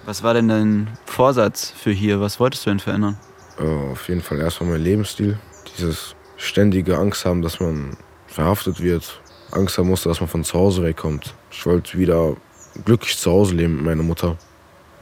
Was 0.06 0.24
war 0.24 0.34
denn 0.34 0.48
dein 0.48 0.88
Vorsatz 1.06 1.72
für 1.76 1.92
hier? 1.92 2.20
Was 2.20 2.40
wolltest 2.40 2.66
du 2.66 2.72
denn 2.72 2.80
verändern? 2.80 3.18
Äh, 3.60 3.92
auf 3.92 4.08
jeden 4.08 4.22
Fall 4.22 4.40
erstmal 4.40 4.72
mein 4.72 4.82
Lebensstil. 4.82 5.38
Dieses 5.78 6.16
ständige 6.38 6.98
Angst 6.98 7.26
haben, 7.26 7.42
dass 7.42 7.60
man 7.60 7.98
verhaftet 8.28 8.82
wird. 8.82 9.22
Angst 9.52 9.78
haben 9.78 9.90
musste, 9.90 10.10
dass 10.10 10.20
man 10.20 10.30
von 10.30 10.44
zu 10.44 10.58
Hause 10.58 10.84
wegkommt. 10.84 11.36
Ich 11.52 11.66
wollte 11.66 11.98
wieder 11.98 12.36
glücklich 12.86 13.18
zu 13.18 13.32
Hause 13.32 13.56
leben 13.56 13.78
mit 13.78 13.86
meiner 13.86 14.04
Mutter 14.04 14.38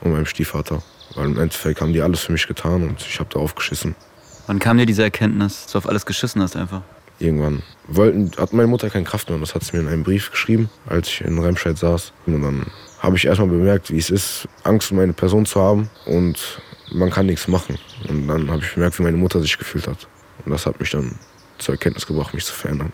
und 0.01 0.11
meinem 0.11 0.25
Stiefvater. 0.25 0.81
Weil 1.15 1.25
im 1.25 1.39
Endeffekt 1.39 1.81
haben 1.81 1.93
die 1.93 2.01
alles 2.01 2.21
für 2.21 2.31
mich 2.31 2.47
getan 2.47 2.87
und 2.87 3.01
ich 3.01 3.19
habe 3.19 3.29
da 3.31 3.39
aufgeschissen. 3.39 3.95
Wann 4.47 4.59
kam 4.59 4.77
dir 4.77 4.85
diese 4.85 5.03
Erkenntnis, 5.03 5.63
dass 5.63 5.71
du 5.71 5.77
auf 5.79 5.89
alles 5.89 6.05
geschissen 6.05 6.41
hast 6.41 6.55
einfach? 6.55 6.81
Irgendwann 7.19 7.63
wollten, 7.87 8.31
hat 8.37 8.53
meine 8.53 8.67
Mutter 8.67 8.89
keine 8.89 9.05
Kraft 9.05 9.29
mehr. 9.29 9.39
Das 9.39 9.55
hat 9.55 9.63
sie 9.63 9.75
mir 9.75 9.83
in 9.83 9.87
einem 9.87 10.03
Brief 10.03 10.31
geschrieben, 10.31 10.69
als 10.87 11.07
ich 11.07 11.21
in 11.21 11.39
Remscheid 11.39 11.77
saß. 11.77 12.13
Und 12.27 12.41
dann 12.41 12.67
habe 12.99 13.17
ich 13.17 13.25
erstmal 13.25 13.49
bemerkt, 13.49 13.91
wie 13.91 13.97
es 13.97 14.09
ist, 14.09 14.47
Angst 14.63 14.91
um 14.91 14.97
meine 14.97 15.13
Person 15.13 15.45
zu 15.45 15.59
haben 15.61 15.89
und 16.05 16.61
man 16.91 17.09
kann 17.09 17.25
nichts 17.25 17.47
machen. 17.47 17.77
Und 18.07 18.27
dann 18.27 18.49
habe 18.49 18.61
ich 18.61 18.73
bemerkt, 18.73 18.99
wie 18.99 19.03
meine 19.03 19.17
Mutter 19.17 19.41
sich 19.41 19.57
gefühlt 19.57 19.87
hat. 19.87 20.07
Und 20.45 20.51
das 20.51 20.65
hat 20.65 20.79
mich 20.79 20.91
dann 20.91 21.15
zur 21.57 21.73
Erkenntnis 21.73 22.05
gebracht, 22.05 22.33
mich 22.33 22.45
zu 22.45 22.53
verändern. 22.53 22.93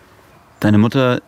Deine 0.60 0.78
Mutter, 0.78 1.20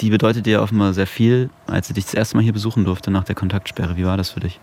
die 0.00 0.10
bedeutet 0.10 0.46
dir 0.46 0.62
offenbar 0.62 0.94
sehr 0.94 1.06
viel, 1.06 1.50
als 1.66 1.88
sie 1.88 1.94
dich 1.94 2.04
das 2.04 2.14
erste 2.14 2.36
Mal 2.36 2.42
hier 2.42 2.52
besuchen 2.52 2.84
durfte 2.84 3.10
nach 3.10 3.24
der 3.24 3.34
Kontaktsperre. 3.34 3.96
Wie 3.96 4.04
war 4.04 4.16
das 4.16 4.30
für 4.30 4.40
dich? 4.40 4.60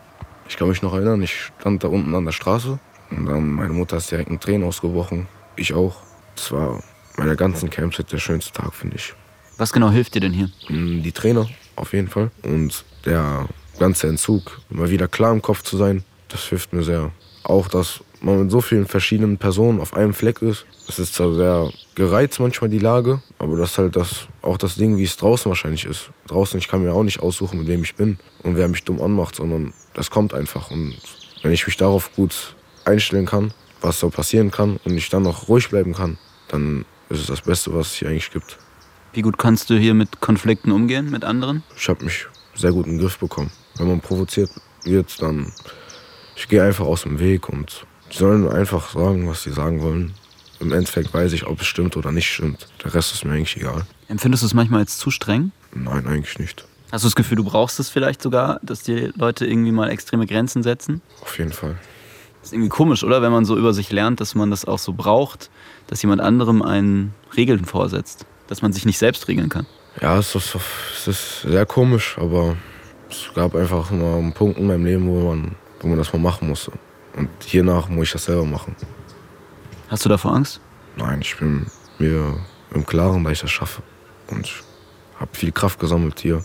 Ich 0.48 0.58
kann 0.58 0.68
mich 0.70 0.82
noch 0.82 0.94
erinnern, 0.94 1.22
ich 1.22 1.52
stand 1.60 1.84
da 1.84 1.88
unten 1.88 2.14
an 2.14 2.26
der 2.26 2.32
Straße 2.32 2.80
und 3.12 3.26
dann 3.26 3.52
meine 3.52 3.74
Mutter 3.74 3.98
ist 3.98 4.12
direkt 4.12 4.30
in 4.30 4.40
Tränen 4.40 4.68
ausgebrochen. 4.68 5.28
Ich 5.56 5.74
auch. 5.74 5.98
Das 6.36 6.52
war 6.52 6.84
meiner 7.18 7.36
ganzen 7.36 7.70
Campsite 7.70 8.10
der 8.12 8.20
schönste 8.20 8.52
Tag, 8.54 8.74
finde 8.74 8.98
ich. 8.98 9.14
Was 9.58 9.72
genau 9.72 9.90
hilft 9.90 10.16
dir 10.16 10.20
denn 10.22 10.34
hier? 10.34 10.50
Mm, 10.70 11.02
Die 11.02 11.12
Trainer, 11.12 11.48
auf 11.76 11.94
jeden 11.94 12.10
Fall. 12.10 12.30
Und 12.44 12.84
der 13.06 13.48
ganze 13.80 14.08
Entzug, 14.08 14.60
immer 14.70 14.90
wieder 14.90 15.08
klar 15.08 15.32
im 15.32 15.42
Kopf 15.42 15.64
zu 15.64 15.78
sein, 15.78 16.04
das 16.28 16.44
hilft 16.44 16.74
mir 16.74 16.84
sehr. 16.84 17.12
Auch, 17.44 17.68
dass 17.68 18.04
man 18.26 18.42
mit 18.42 18.52
so 18.52 18.60
vielen 18.60 18.86
verschiedenen 18.86 19.38
Personen 19.38 19.80
auf 19.80 19.94
einem 19.94 20.14
Fleck 20.14 20.42
ist. 20.42 20.66
Es 20.88 21.00
ist 21.00 21.14
zwar 21.14 21.34
sehr 21.34 21.70
gereizt 21.94 22.40
manchmal 22.40 22.70
die 22.70 22.80
Lage, 22.80 23.22
aber 23.40 23.56
das 23.56 23.72
ist 23.72 23.78
halt 23.78 23.96
das, 23.96 24.28
auch 24.42 24.58
das 24.58 24.76
Ding, 24.76 24.98
wie 24.98 25.04
es 25.04 25.18
draußen 25.18 25.50
wahrscheinlich 25.50 25.86
ist. 25.86 26.10
Draußen, 26.28 26.58
ich 26.58 26.68
kann 26.68 26.84
mir 26.84 26.94
auch 26.94 27.04
nicht 27.04 27.20
aussuchen, 27.20 27.60
mit 27.60 27.68
wem 27.68 27.84
ich 27.84 27.96
bin 27.96 28.18
und 28.44 28.58
wer 28.58 28.68
mich 28.68 28.84
dumm 28.84 29.02
anmacht, 29.02 29.36
sondern 29.36 29.74
das 29.94 30.10
kommt 30.10 30.34
einfach. 30.34 30.72
Und 30.72 30.96
wenn 31.44 31.52
ich 31.52 31.66
mich 31.66 31.78
darauf 31.78 32.14
gut 32.16 32.56
einstellen 32.84 33.26
kann, 33.26 33.54
was 33.82 34.00
so 34.00 34.10
passieren 34.10 34.52
kann 34.52 34.80
und 34.84 34.98
ich 34.98 35.10
dann 35.10 35.24
noch 35.24 35.48
ruhig 35.48 35.70
bleiben 35.70 35.94
kann, 35.94 36.18
dann 36.48 36.86
ist 37.10 37.22
es 37.22 37.28
das 37.28 37.42
Beste, 37.42 37.74
was 37.74 37.88
es 37.88 37.94
hier 37.94 38.10
eigentlich 38.10 38.32
gibt. 38.32 38.58
Wie 39.14 39.22
gut 39.22 39.38
kannst 39.38 39.70
du 39.70 39.76
hier 39.76 39.94
mit 39.94 40.20
Konflikten 40.20 40.72
umgehen, 40.72 41.10
mit 41.12 41.24
anderen? 41.24 41.64
Ich 41.78 41.88
habe 41.88 42.04
mich 42.04 42.28
sehr 42.56 42.72
gut 42.72 42.88
in 42.88 42.94
den 42.94 43.00
Griff 43.00 43.18
bekommen. 43.18 43.52
Wenn 43.78 43.88
man 43.88 44.02
provoziert 44.02 44.50
wird, 44.84 45.22
dann 45.22 45.54
ich 46.36 46.48
gehe 46.48 46.64
einfach 46.64 46.86
aus 46.86 47.04
dem 47.04 47.20
Weg 47.20 47.48
und 47.50 47.86
die 48.12 48.18
sollen 48.18 48.48
einfach 48.48 48.94
sagen, 48.94 49.28
was 49.28 49.44
sie 49.44 49.52
sagen 49.52 49.82
wollen. 49.82 50.14
Im 50.60 50.72
Endeffekt 50.72 51.14
weiß 51.14 51.34
ich, 51.34 51.46
ob 51.46 51.62
es 51.62 51.68
stimmt 51.68 51.98
oder 51.98 52.12
nicht 52.12 52.32
stimmt. 52.32 52.68
Der 52.84 52.94
Rest 52.94 53.14
ist 53.14 53.26
mir 53.26 53.34
eigentlich 53.34 53.58
egal. 53.58 53.86
Empfindest 54.08 54.44
du 54.44 54.48
es 54.48 54.54
manchmal 54.54 54.82
als 54.82 54.98
zu 54.98 55.12
streng? 55.12 55.52
Nein, 55.74 56.08
eigentlich 56.08 56.40
nicht. 56.40 56.66
Hast 56.92 57.04
du 57.04 57.08
das 57.08 57.16
Gefühl, 57.16 57.38
du 57.38 57.44
brauchst 57.44 57.80
es 57.80 57.90
vielleicht 57.90 58.22
sogar, 58.22 58.60
dass 58.62 58.84
dir 58.84 59.12
Leute 59.16 59.46
irgendwie 59.46 59.72
mal 59.72 59.90
extreme 59.90 60.26
Grenzen 60.26 60.64
setzen? 60.64 61.02
Auf 61.22 61.38
jeden 61.38 61.52
Fall. 61.52 61.76
Das 62.40 62.50
ist 62.50 62.54
irgendwie 62.54 62.70
komisch, 62.70 63.04
oder? 63.04 63.22
Wenn 63.22 63.32
man 63.32 63.44
so 63.44 63.58
über 63.58 63.74
sich 63.74 63.92
lernt, 63.92 64.22
dass 64.22 64.36
man 64.36 64.50
das 64.52 64.66
auch 64.66 64.80
so 64.80 64.94
braucht, 64.94 65.50
dass 65.88 66.02
jemand 66.02 66.22
anderem 66.22 66.62
einen 66.62 67.14
Regeln 67.36 67.66
vorsetzt. 67.66 68.26
Dass 68.48 68.62
man 68.62 68.72
sich 68.72 68.86
nicht 68.86 69.00
selbst 69.00 69.28
regeln 69.28 69.50
kann. 69.50 69.66
Ja, 70.02 70.20
es 70.20 70.36
ist, 70.36 70.56
es 70.96 71.08
ist 71.08 71.42
sehr 71.42 71.66
komisch, 71.66 72.16
aber 72.20 72.56
es 73.10 73.32
gab 73.34 73.56
einfach 73.56 73.90
mal 73.92 74.18
einen 74.18 74.34
Punkt 74.34 74.60
in 74.60 74.68
meinem 74.68 74.86
Leben, 74.86 75.08
wo 75.08 75.30
man, 75.30 75.56
wo 75.80 75.88
man 75.88 75.98
das 75.98 76.14
mal 76.14 76.20
machen 76.20 76.48
musste. 76.48 76.72
Und 77.16 77.30
hiernach 77.44 77.88
muss 77.88 78.08
ich 78.08 78.14
das 78.14 78.26
selber 78.26 78.46
machen. 78.46 78.76
Hast 79.90 80.04
du 80.06 80.10
davor 80.10 80.34
Angst? 80.34 80.60
Nein, 80.98 81.22
ich 81.22 81.38
bin 81.38 81.68
mir 82.00 82.38
im 82.74 82.86
Klaren, 82.86 83.24
dass 83.24 83.34
ich 83.34 83.42
das 83.42 83.52
schaffe. 83.52 83.82
Und 84.28 84.46
ich 84.46 84.64
habe 85.20 85.32
viel 85.34 85.52
Kraft 85.52 85.80
gesammelt, 85.80 86.20
hier 86.20 86.44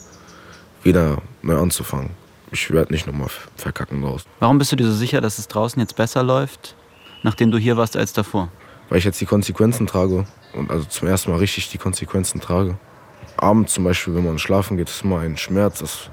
wieder 0.82 1.18
neu 1.42 1.58
anzufangen. 1.58 2.10
Ich 2.52 2.70
werde 2.70 2.92
nicht 2.92 3.06
nochmal 3.06 3.28
verkacken 3.56 4.02
draußen. 4.02 4.28
Warum 4.40 4.58
bist 4.58 4.72
du 4.72 4.76
dir 4.76 4.86
so 4.86 4.92
sicher, 4.92 5.20
dass 5.20 5.38
es 5.38 5.48
draußen 5.48 5.80
jetzt 5.80 5.96
besser 5.96 6.22
läuft, 6.22 6.76
nachdem 7.22 7.50
du 7.50 7.58
hier 7.58 7.76
warst, 7.76 7.96
als 7.96 8.12
davor? 8.12 8.48
Weil 8.88 8.98
ich 8.98 9.04
jetzt 9.04 9.20
die 9.20 9.26
Konsequenzen 9.26 9.86
trage 9.86 10.26
und 10.54 10.70
also 10.70 10.84
zum 10.84 11.06
ersten 11.08 11.30
Mal 11.30 11.38
richtig 11.38 11.70
die 11.70 11.78
Konsequenzen 11.78 12.40
trage. 12.40 12.76
Abends 13.36 13.74
zum 13.74 13.84
Beispiel, 13.84 14.14
wenn 14.14 14.24
man 14.24 14.38
schlafen 14.38 14.76
geht, 14.76 14.88
ist 14.88 15.04
immer 15.04 15.20
ein 15.20 15.36
Schmerz, 15.36 15.78
dass, 15.78 16.10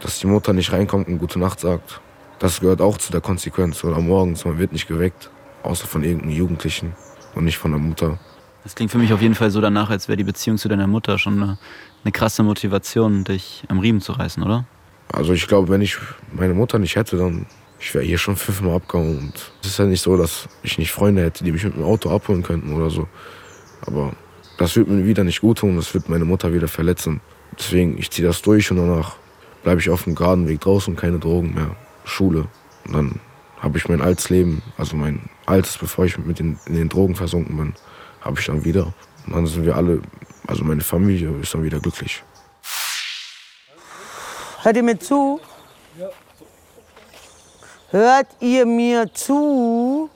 dass 0.00 0.18
die 0.20 0.26
Mutter 0.26 0.52
nicht 0.52 0.72
reinkommt 0.72 1.06
und 1.06 1.18
gute 1.18 1.38
Nacht 1.38 1.60
sagt. 1.60 2.00
Das 2.44 2.60
gehört 2.60 2.82
auch 2.82 2.98
zu 2.98 3.10
der 3.10 3.22
Konsequenz. 3.22 3.82
Oder 3.84 4.02
morgens, 4.02 4.44
man 4.44 4.58
wird 4.58 4.70
nicht 4.70 4.86
geweckt, 4.86 5.30
außer 5.62 5.86
von 5.86 6.04
irgendeinem 6.04 6.32
Jugendlichen 6.32 6.92
und 7.34 7.46
nicht 7.46 7.56
von 7.56 7.70
der 7.70 7.80
Mutter. 7.80 8.18
Das 8.64 8.74
klingt 8.74 8.92
für 8.92 8.98
mich 8.98 9.14
auf 9.14 9.22
jeden 9.22 9.34
Fall 9.34 9.50
so 9.50 9.62
danach, 9.62 9.88
als 9.88 10.08
wäre 10.08 10.18
die 10.18 10.24
Beziehung 10.24 10.58
zu 10.58 10.68
deiner 10.68 10.86
Mutter 10.86 11.18
schon 11.18 11.42
eine, 11.42 11.58
eine 12.04 12.12
krasse 12.12 12.42
Motivation, 12.42 13.24
dich 13.24 13.64
am 13.68 13.78
Riemen 13.78 14.02
zu 14.02 14.12
reißen, 14.12 14.42
oder? 14.42 14.66
Also 15.10 15.32
ich 15.32 15.48
glaube, 15.48 15.70
wenn 15.70 15.80
ich 15.80 15.96
meine 16.34 16.52
Mutter 16.52 16.78
nicht 16.78 16.96
hätte, 16.96 17.16
dann 17.16 17.46
ich 17.80 17.94
wäre 17.94 18.04
hier 18.04 18.18
schon 18.18 18.36
fünfmal 18.36 18.74
abgehauen. 18.74 19.16
Und 19.20 19.52
es 19.62 19.70
ist 19.70 19.78
ja 19.78 19.86
nicht 19.86 20.02
so, 20.02 20.18
dass 20.18 20.46
ich 20.62 20.76
nicht 20.76 20.92
Freunde 20.92 21.22
hätte, 21.22 21.44
die 21.44 21.52
mich 21.52 21.64
mit 21.64 21.76
dem 21.76 21.84
Auto 21.84 22.10
abholen 22.10 22.42
könnten 22.42 22.74
oder 22.74 22.90
so. 22.90 23.08
Aber 23.86 24.12
das 24.58 24.76
wird 24.76 24.88
mir 24.88 25.06
wieder 25.06 25.24
nicht 25.24 25.40
gut 25.40 25.60
tun, 25.60 25.76
das 25.76 25.94
wird 25.94 26.10
meine 26.10 26.26
Mutter 26.26 26.52
wieder 26.52 26.68
verletzen. 26.68 27.22
Deswegen, 27.58 27.96
ich 27.96 28.10
ziehe 28.10 28.28
das 28.28 28.42
durch 28.42 28.70
und 28.70 28.76
danach 28.76 29.16
bleibe 29.62 29.80
ich 29.80 29.88
auf 29.88 30.04
dem 30.04 30.14
geraden 30.14 30.46
Weg 30.46 30.60
draußen, 30.60 30.94
keine 30.94 31.18
Drogen 31.18 31.54
mehr, 31.54 31.74
Schule. 32.04 32.46
Und 32.86 32.92
dann 32.92 33.20
habe 33.60 33.78
ich 33.78 33.88
mein 33.88 34.00
altes 34.00 34.30
Leben, 34.30 34.62
also 34.76 34.96
mein 34.96 35.28
altes, 35.46 35.78
bevor 35.78 36.04
ich 36.04 36.18
mit 36.18 36.38
den, 36.38 36.58
in 36.66 36.74
den 36.74 36.88
Drogen 36.88 37.16
versunken 37.16 37.56
bin, 37.56 37.74
habe 38.20 38.38
ich 38.38 38.46
dann 38.46 38.64
wieder. 38.64 38.92
Und 39.26 39.34
dann 39.34 39.46
sind 39.46 39.64
wir 39.64 39.76
alle, 39.76 40.02
also 40.46 40.64
meine 40.64 40.82
Familie 40.82 41.30
ist 41.40 41.54
dann 41.54 41.62
wieder 41.62 41.80
glücklich. 41.80 42.22
Hört 44.62 44.76
ihr 44.76 44.82
mir 44.82 44.98
zu? 44.98 45.40
Hört 47.90 48.26
ihr 48.40 48.66
mir 48.66 49.12
zu? 49.12 50.10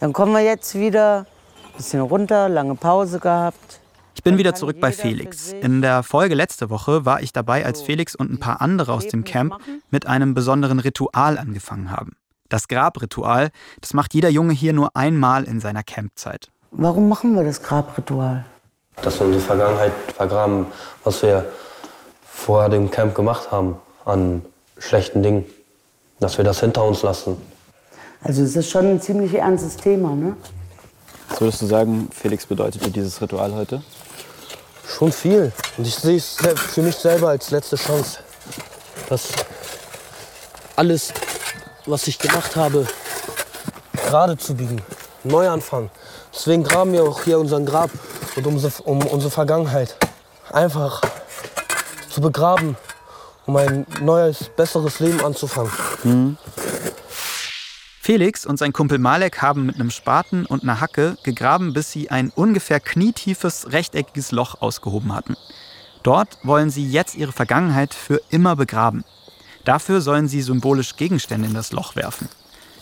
Dann 0.00 0.12
kommen 0.12 0.32
wir 0.32 0.40
jetzt 0.40 0.74
wieder 0.74 1.26
ein 1.64 1.76
bisschen 1.76 2.00
runter, 2.00 2.48
lange 2.48 2.74
Pause 2.74 3.18
gehabt. 3.18 3.81
Ich 4.22 4.24
bin 4.24 4.38
wieder 4.38 4.54
zurück 4.54 4.76
bei 4.80 4.92
Felix. 4.92 5.52
In 5.52 5.82
der 5.82 6.04
Folge 6.04 6.36
letzte 6.36 6.70
Woche 6.70 7.04
war 7.04 7.22
ich 7.22 7.32
dabei, 7.32 7.66
als 7.66 7.82
Felix 7.82 8.14
und 8.14 8.30
ein 8.30 8.38
paar 8.38 8.60
andere 8.60 8.92
aus 8.92 9.08
dem 9.08 9.24
Camp 9.24 9.58
mit 9.90 10.06
einem 10.06 10.32
besonderen 10.32 10.78
Ritual 10.78 11.38
angefangen 11.38 11.90
haben. 11.90 12.12
Das 12.48 12.68
Grabritual, 12.68 13.50
das 13.80 13.94
macht 13.94 14.14
jeder 14.14 14.28
Junge 14.28 14.52
hier 14.52 14.74
nur 14.74 14.94
einmal 14.94 15.42
in 15.42 15.58
seiner 15.58 15.82
Campzeit. 15.82 16.52
Warum 16.70 17.08
machen 17.08 17.34
wir 17.34 17.42
das 17.42 17.64
Grabritual? 17.64 18.44
dass 19.02 19.18
wir 19.18 19.26
unsere 19.26 19.42
Vergangenheit 19.42 19.92
vergraben, 20.14 20.66
was 21.02 21.20
wir 21.24 21.44
vor 22.24 22.68
dem 22.68 22.92
Camp 22.92 23.16
gemacht 23.16 23.50
haben 23.50 23.76
an 24.04 24.42
schlechten 24.78 25.24
Dingen. 25.24 25.46
Dass 26.20 26.38
wir 26.38 26.44
das 26.44 26.60
hinter 26.60 26.84
uns 26.84 27.02
lassen. 27.02 27.36
Also 28.22 28.42
es 28.42 28.54
ist 28.54 28.70
schon 28.70 28.86
ein 28.86 29.00
ziemlich 29.00 29.34
ernstes 29.34 29.76
Thema, 29.76 30.14
ne? 30.14 30.36
Was 31.28 31.40
würdest 31.40 31.62
du 31.62 31.66
sagen, 31.66 32.08
Felix 32.12 32.46
bedeutet 32.46 32.86
dir 32.86 32.90
dieses 32.90 33.20
Ritual 33.20 33.52
heute? 33.54 33.82
Schon 34.86 35.12
viel. 35.12 35.52
Und 35.76 35.86
ich 35.86 35.94
sehe 35.94 36.16
es 36.16 36.36
für 36.56 36.82
mich 36.82 36.96
selber 36.96 37.28
als 37.30 37.50
letzte 37.50 37.76
Chance. 37.76 38.18
Dass 39.08 39.28
alles, 40.76 41.12
was 41.86 42.06
ich 42.06 42.18
gemacht 42.18 42.56
habe, 42.56 42.86
gerade 44.06 44.36
zu 44.36 44.54
biegen. 44.54 44.82
Neuanfang. 45.24 45.90
Deswegen 46.34 46.64
graben 46.64 46.92
wir 46.92 47.04
auch 47.04 47.22
hier 47.22 47.38
unseren 47.38 47.66
Grab 47.66 47.90
und 48.36 48.46
unsere, 48.46 48.82
um 48.82 49.06
unsere 49.06 49.30
Vergangenheit. 49.30 49.96
Einfach 50.50 51.00
zu 52.10 52.20
begraben, 52.20 52.76
um 53.46 53.56
ein 53.56 53.86
neues, 54.00 54.50
besseres 54.56 55.00
Leben 55.00 55.24
anzufangen. 55.24 56.38
Felix 58.04 58.44
und 58.44 58.58
sein 58.58 58.72
Kumpel 58.72 58.98
Malek 58.98 59.42
haben 59.42 59.64
mit 59.64 59.76
einem 59.76 59.92
Spaten 59.92 60.44
und 60.44 60.64
einer 60.64 60.80
Hacke 60.80 61.16
gegraben, 61.22 61.72
bis 61.72 61.92
sie 61.92 62.10
ein 62.10 62.32
ungefähr 62.34 62.80
knietiefes 62.80 63.70
rechteckiges 63.70 64.32
Loch 64.32 64.60
ausgehoben 64.60 65.14
hatten. 65.14 65.36
Dort 66.02 66.36
wollen 66.42 66.68
sie 66.68 66.84
jetzt 66.84 67.14
ihre 67.14 67.30
Vergangenheit 67.30 67.94
für 67.94 68.20
immer 68.28 68.56
begraben. 68.56 69.04
Dafür 69.64 70.00
sollen 70.00 70.26
sie 70.26 70.42
symbolisch 70.42 70.96
Gegenstände 70.96 71.46
in 71.46 71.54
das 71.54 71.70
Loch 71.70 71.94
werfen. 71.94 72.28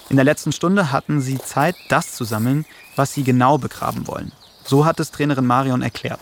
In 0.08 0.16
der 0.16 0.24
letzten 0.24 0.52
Stunde 0.52 0.90
hatten 0.90 1.20
sie 1.20 1.36
Zeit, 1.36 1.76
das 1.90 2.14
zu 2.14 2.24
sammeln, 2.24 2.64
was 2.96 3.12
sie 3.12 3.22
genau 3.22 3.58
begraben 3.58 4.08
wollen. 4.08 4.32
So 4.64 4.86
hat 4.86 5.00
es 5.00 5.10
Trainerin 5.10 5.44
Marion 5.44 5.82
erklärt. 5.82 6.20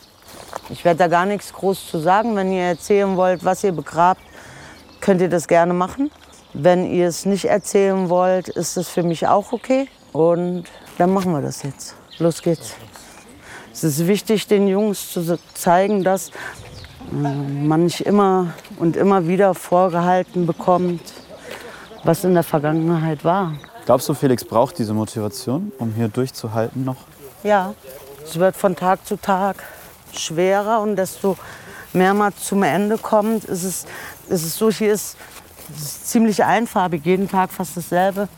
Ich 0.71 0.85
werde 0.85 0.99
da 0.99 1.07
gar 1.07 1.25
nichts 1.25 1.53
groß 1.53 1.89
zu 1.89 2.01
sagen. 2.01 2.35
Wenn 2.35 2.51
ihr 2.51 2.65
erzählen 2.65 3.17
wollt, 3.17 3.45
was 3.45 3.63
ihr 3.63 3.71
begrabt, 3.71 4.23
könnt 5.01 5.21
ihr 5.21 5.31
das 5.31 5.47
gerne 5.47 5.73
machen. 5.73 6.11
Wenn 6.55 6.91
ihr 6.91 7.09
es 7.09 7.27
nicht 7.27 7.45
erzählen 7.45 8.09
wollt, 8.09 8.49
ist 8.49 8.77
das 8.77 8.89
für 8.89 9.03
mich 9.03 9.27
auch 9.27 9.53
okay. 9.53 9.89
Und 10.13 10.65
dann 10.97 11.13
machen 11.13 11.33
wir 11.33 11.43
das 11.43 11.63
jetzt. 11.63 11.95
Los 12.19 12.43
geht's. 12.43 12.75
Es 13.73 13.85
ist 13.85 14.07
wichtig, 14.07 14.47
den 14.47 14.67
Jungs 14.67 15.13
zu 15.13 15.39
zeigen, 15.55 16.03
dass 16.03 16.31
äh, 16.31 16.33
man 17.13 17.85
nicht 17.85 18.01
immer 18.01 18.55
und 18.79 18.97
immer 18.97 19.29
wieder 19.29 19.55
vorgehalten 19.55 20.47
bekommt, 20.47 21.13
was 22.03 22.25
in 22.25 22.35
der 22.35 22.43
Vergangenheit 22.43 23.25
war. 23.25 23.55
Glaubst 23.87 24.09
du, 24.09 24.15
Felix 24.15 24.45
braucht 24.45 24.79
diese 24.79 24.95
Motivation, 24.95 25.73
um 25.79 25.93
hier 25.95 26.09
durchzuhalten 26.09 26.85
noch? 26.85 26.97
Ja, 27.43 27.75
Es 28.25 28.39
wird 28.39 28.57
von 28.57 28.75
Tag 28.75 29.07
zu 29.07 29.17
Tag 29.17 29.63
schwerer 30.13 30.81
und 30.81 30.97
desto 30.97 31.37
mehr 31.93 32.15
man 32.15 32.35
zum 32.37 32.63
Ende 32.63 32.99
kommt, 32.99 33.45
ist 33.45 33.65
es, 33.65 33.87
ist 34.29 34.45
es 34.45 34.57
so, 34.57 34.71
hier 34.71 34.93
ist 34.93 35.17
es 35.17 35.17
ziemlich 35.77 36.45
einfarbig, 36.45 37.05
jeden 37.05 37.29
Tag 37.29 37.51
fast 37.51 37.77
dasselbe. 37.77 38.29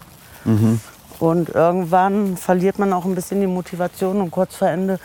Und 1.18 1.50
irgendwann 1.50 2.36
verliert 2.36 2.78
man 2.78 2.92
auch 2.92 3.04
ein 3.04 3.14
bisschen 3.14 3.40
die 3.40 3.46
Motivation 3.46 4.20
und 4.20 4.30
kurz 4.30 4.56
vor 4.56 4.68
Ende 4.68 4.98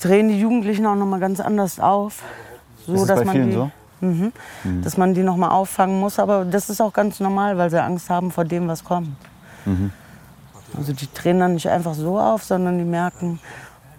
drehen 0.00 0.28
die 0.28 0.38
Jugendlichen 0.40 0.86
auch 0.86 0.94
noch 0.94 1.06
mal 1.06 1.18
ganz 1.18 1.40
anders 1.40 1.80
auf. 1.80 2.22
So, 2.86 2.94
Ist 2.94 3.02
es 3.02 3.08
bei 3.08 3.24
man 3.24 3.34
vielen 3.34 3.48
die, 3.48 3.54
so? 3.54 3.70
Mhm, 4.00 4.32
Dass 4.82 4.96
man 4.96 5.12
die 5.14 5.22
noch 5.22 5.36
mal 5.36 5.48
auffangen 5.48 5.98
muss, 5.98 6.20
aber 6.20 6.44
das 6.44 6.70
ist 6.70 6.80
auch 6.80 6.92
ganz 6.92 7.18
normal, 7.18 7.58
weil 7.58 7.68
sie 7.70 7.82
Angst 7.82 8.08
haben 8.08 8.30
vor 8.30 8.44
dem, 8.44 8.68
was 8.68 8.84
kommt. 8.84 9.08
Also 10.76 10.92
die 10.92 11.08
drehen 11.12 11.40
dann 11.40 11.54
nicht 11.54 11.68
einfach 11.68 11.94
so 11.94 12.18
auf, 12.18 12.44
sondern 12.44 12.78
die 12.78 12.84
merken, 12.84 13.40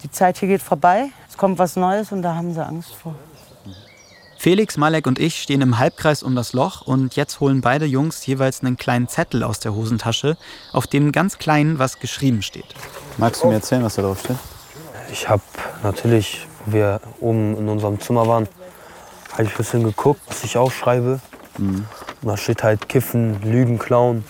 die 0.03 0.09
Zeit 0.09 0.37
hier 0.37 0.47
geht 0.47 0.61
vorbei, 0.61 1.09
es 1.29 1.35
kommt 1.35 1.59
was 1.59 1.75
Neues 1.75 2.13
und 2.13 2.21
da 2.21 2.35
haben 2.35 2.53
sie 2.53 2.65
Angst 2.65 2.95
vor. 2.95 3.15
Felix, 4.41 4.77
Malek 4.77 5.05
und 5.05 5.19
ich 5.19 5.41
stehen 5.41 5.59
im 5.59 5.79
Halbkreis 5.79 6.23
um 6.23 6.33
das 6.33 6.53
Loch 6.53 6.79
und 6.79 7.17
jetzt 7.17 7.41
holen 7.41 7.59
beide 7.59 7.85
Jungs 7.85 8.25
jeweils 8.25 8.61
einen 8.61 8.77
kleinen 8.77 9.09
Zettel 9.09 9.43
aus 9.43 9.59
der 9.59 9.75
Hosentasche, 9.75 10.37
auf 10.71 10.87
dem 10.87 11.11
ganz 11.11 11.39
klein 11.39 11.77
was 11.77 11.99
geschrieben 11.99 12.41
steht. 12.41 12.63
Magst 13.17 13.43
du 13.43 13.47
mir 13.47 13.55
erzählen, 13.55 13.83
was 13.83 13.95
da 13.95 14.01
drauf 14.01 14.21
steht? 14.21 14.37
Ich 15.11 15.27
habe 15.27 15.41
natürlich, 15.83 16.47
wo 16.65 16.71
wir 16.71 17.01
oben 17.19 17.57
in 17.57 17.67
unserem 17.67 17.99
Zimmer 17.99 18.27
waren, 18.27 18.47
habe 19.33 19.43
ich 19.43 19.49
ein 19.49 19.57
bisschen 19.57 19.83
geguckt, 19.83 20.21
was 20.27 20.41
ich 20.45 20.55
aufschreibe. 20.55 21.19
Und 21.57 21.85
da 22.21 22.37
steht 22.37 22.63
halt 22.63 22.87
Kiffen, 22.87 23.41
Lügen, 23.41 23.77
Klauen. 23.77 24.23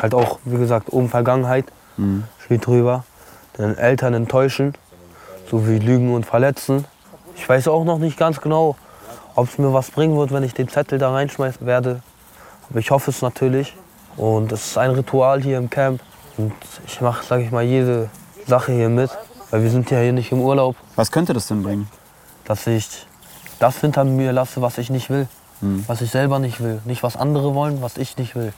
Halt 0.00 0.14
auch, 0.14 0.38
wie 0.46 0.56
gesagt, 0.56 0.90
oben 0.90 1.10
Vergangenheit 1.10 1.66
steht 2.46 2.64
drüber. 2.64 3.04
Dann 3.58 3.76
Eltern 3.76 4.14
enttäuschen, 4.14 4.72
sowie 5.50 5.80
Lügen 5.80 6.14
und 6.14 6.24
Verletzen. 6.24 6.86
Ich 7.36 7.46
weiß 7.46 7.68
auch 7.68 7.84
noch 7.84 7.98
nicht 7.98 8.16
ganz 8.16 8.40
genau, 8.40 8.76
ob 9.40 9.48
es 9.48 9.56
mir 9.56 9.72
was 9.72 9.90
bringen 9.90 10.18
wird, 10.18 10.32
wenn 10.32 10.42
ich 10.42 10.52
den 10.52 10.68
Zettel 10.68 10.98
da 10.98 11.10
reinschmeißen 11.12 11.66
werde. 11.66 12.02
Aber 12.68 12.78
ich 12.78 12.90
hoffe 12.90 13.10
es 13.10 13.22
natürlich. 13.22 13.74
Und 14.16 14.52
es 14.52 14.66
ist 14.66 14.78
ein 14.78 14.90
Ritual 14.90 15.40
hier 15.42 15.56
im 15.56 15.70
Camp. 15.70 16.02
Und 16.36 16.52
ich 16.86 17.00
mache, 17.00 17.24
sage 17.24 17.42
ich 17.44 17.50
mal, 17.50 17.62
jede 17.64 18.10
Sache 18.46 18.72
hier 18.72 18.90
mit. 18.90 19.10
Weil 19.50 19.62
wir 19.62 19.70
sind 19.70 19.90
ja 19.90 19.98
hier 19.98 20.12
nicht 20.12 20.30
im 20.30 20.42
Urlaub, 20.42 20.76
Was 20.94 21.10
könnte 21.10 21.32
das 21.32 21.46
denn 21.48 21.62
bringen? 21.62 21.88
dass 22.44 22.66
ich 22.66 23.06
das 23.60 23.80
hinter 23.80 24.04
mir 24.04 24.32
lasse, 24.32 24.60
was 24.60 24.76
ich 24.76 24.90
nicht 24.90 25.08
will. 25.08 25.26
Was 25.86 26.00
ich 26.00 26.10
selber 26.10 26.38
nicht 26.38 26.60
will. 26.60 26.80
Nicht 26.84 27.02
was 27.02 27.16
andere 27.16 27.54
wollen, 27.54 27.80
was 27.80 27.96
ich 27.96 28.16
nicht 28.18 28.34
will. 28.34 28.52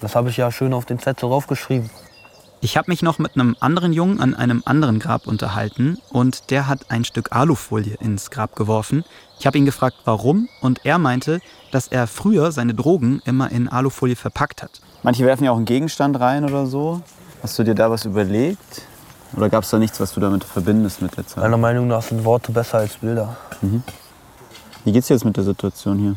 Das 0.00 0.14
habe 0.14 0.30
ich 0.30 0.36
ja 0.36 0.50
schön 0.50 0.72
auf 0.72 0.84
den 0.86 0.98
Zettel 0.98 1.28
draufgeschrieben. 1.28 1.90
Ich 2.64 2.78
habe 2.78 2.90
mich 2.90 3.02
noch 3.02 3.18
mit 3.18 3.34
einem 3.34 3.56
anderen 3.60 3.92
Jungen 3.92 4.20
an 4.22 4.34
einem 4.34 4.62
anderen 4.64 4.98
Grab 4.98 5.26
unterhalten 5.26 5.98
und 6.08 6.50
der 6.50 6.66
hat 6.66 6.90
ein 6.90 7.04
Stück 7.04 7.30
Alufolie 7.30 7.98
ins 8.00 8.30
Grab 8.30 8.56
geworfen. 8.56 9.04
Ich 9.38 9.46
habe 9.46 9.58
ihn 9.58 9.66
gefragt, 9.66 9.98
warum 10.06 10.48
und 10.62 10.80
er 10.86 10.96
meinte, 10.96 11.42
dass 11.72 11.88
er 11.88 12.06
früher 12.06 12.52
seine 12.52 12.72
Drogen 12.72 13.20
immer 13.26 13.50
in 13.50 13.68
Alufolie 13.68 14.16
verpackt 14.16 14.62
hat. 14.62 14.80
Manche 15.02 15.26
werfen 15.26 15.44
ja 15.44 15.50
auch 15.50 15.58
einen 15.58 15.66
Gegenstand 15.66 16.18
rein 16.18 16.42
oder 16.42 16.64
so. 16.64 17.02
Hast 17.42 17.58
du 17.58 17.64
dir 17.64 17.74
da 17.74 17.90
was 17.90 18.06
überlegt? 18.06 18.80
Oder 19.36 19.50
gab 19.50 19.64
es 19.64 19.68
da 19.68 19.78
nichts, 19.78 20.00
was 20.00 20.14
du 20.14 20.20
damit 20.20 20.42
verbindest 20.42 21.02
mit 21.02 21.18
der 21.18 21.26
Zeit? 21.26 21.44
Meiner 21.44 21.58
Meinung 21.58 21.86
nach 21.86 22.00
sind 22.00 22.24
Worte 22.24 22.50
besser 22.50 22.78
als 22.78 22.96
Bilder. 22.96 23.36
Wie 24.84 24.92
geht's 24.92 25.08
dir 25.08 25.14
jetzt 25.16 25.24
mit 25.26 25.36
der 25.36 25.44
Situation 25.44 25.98
hier? 25.98 26.16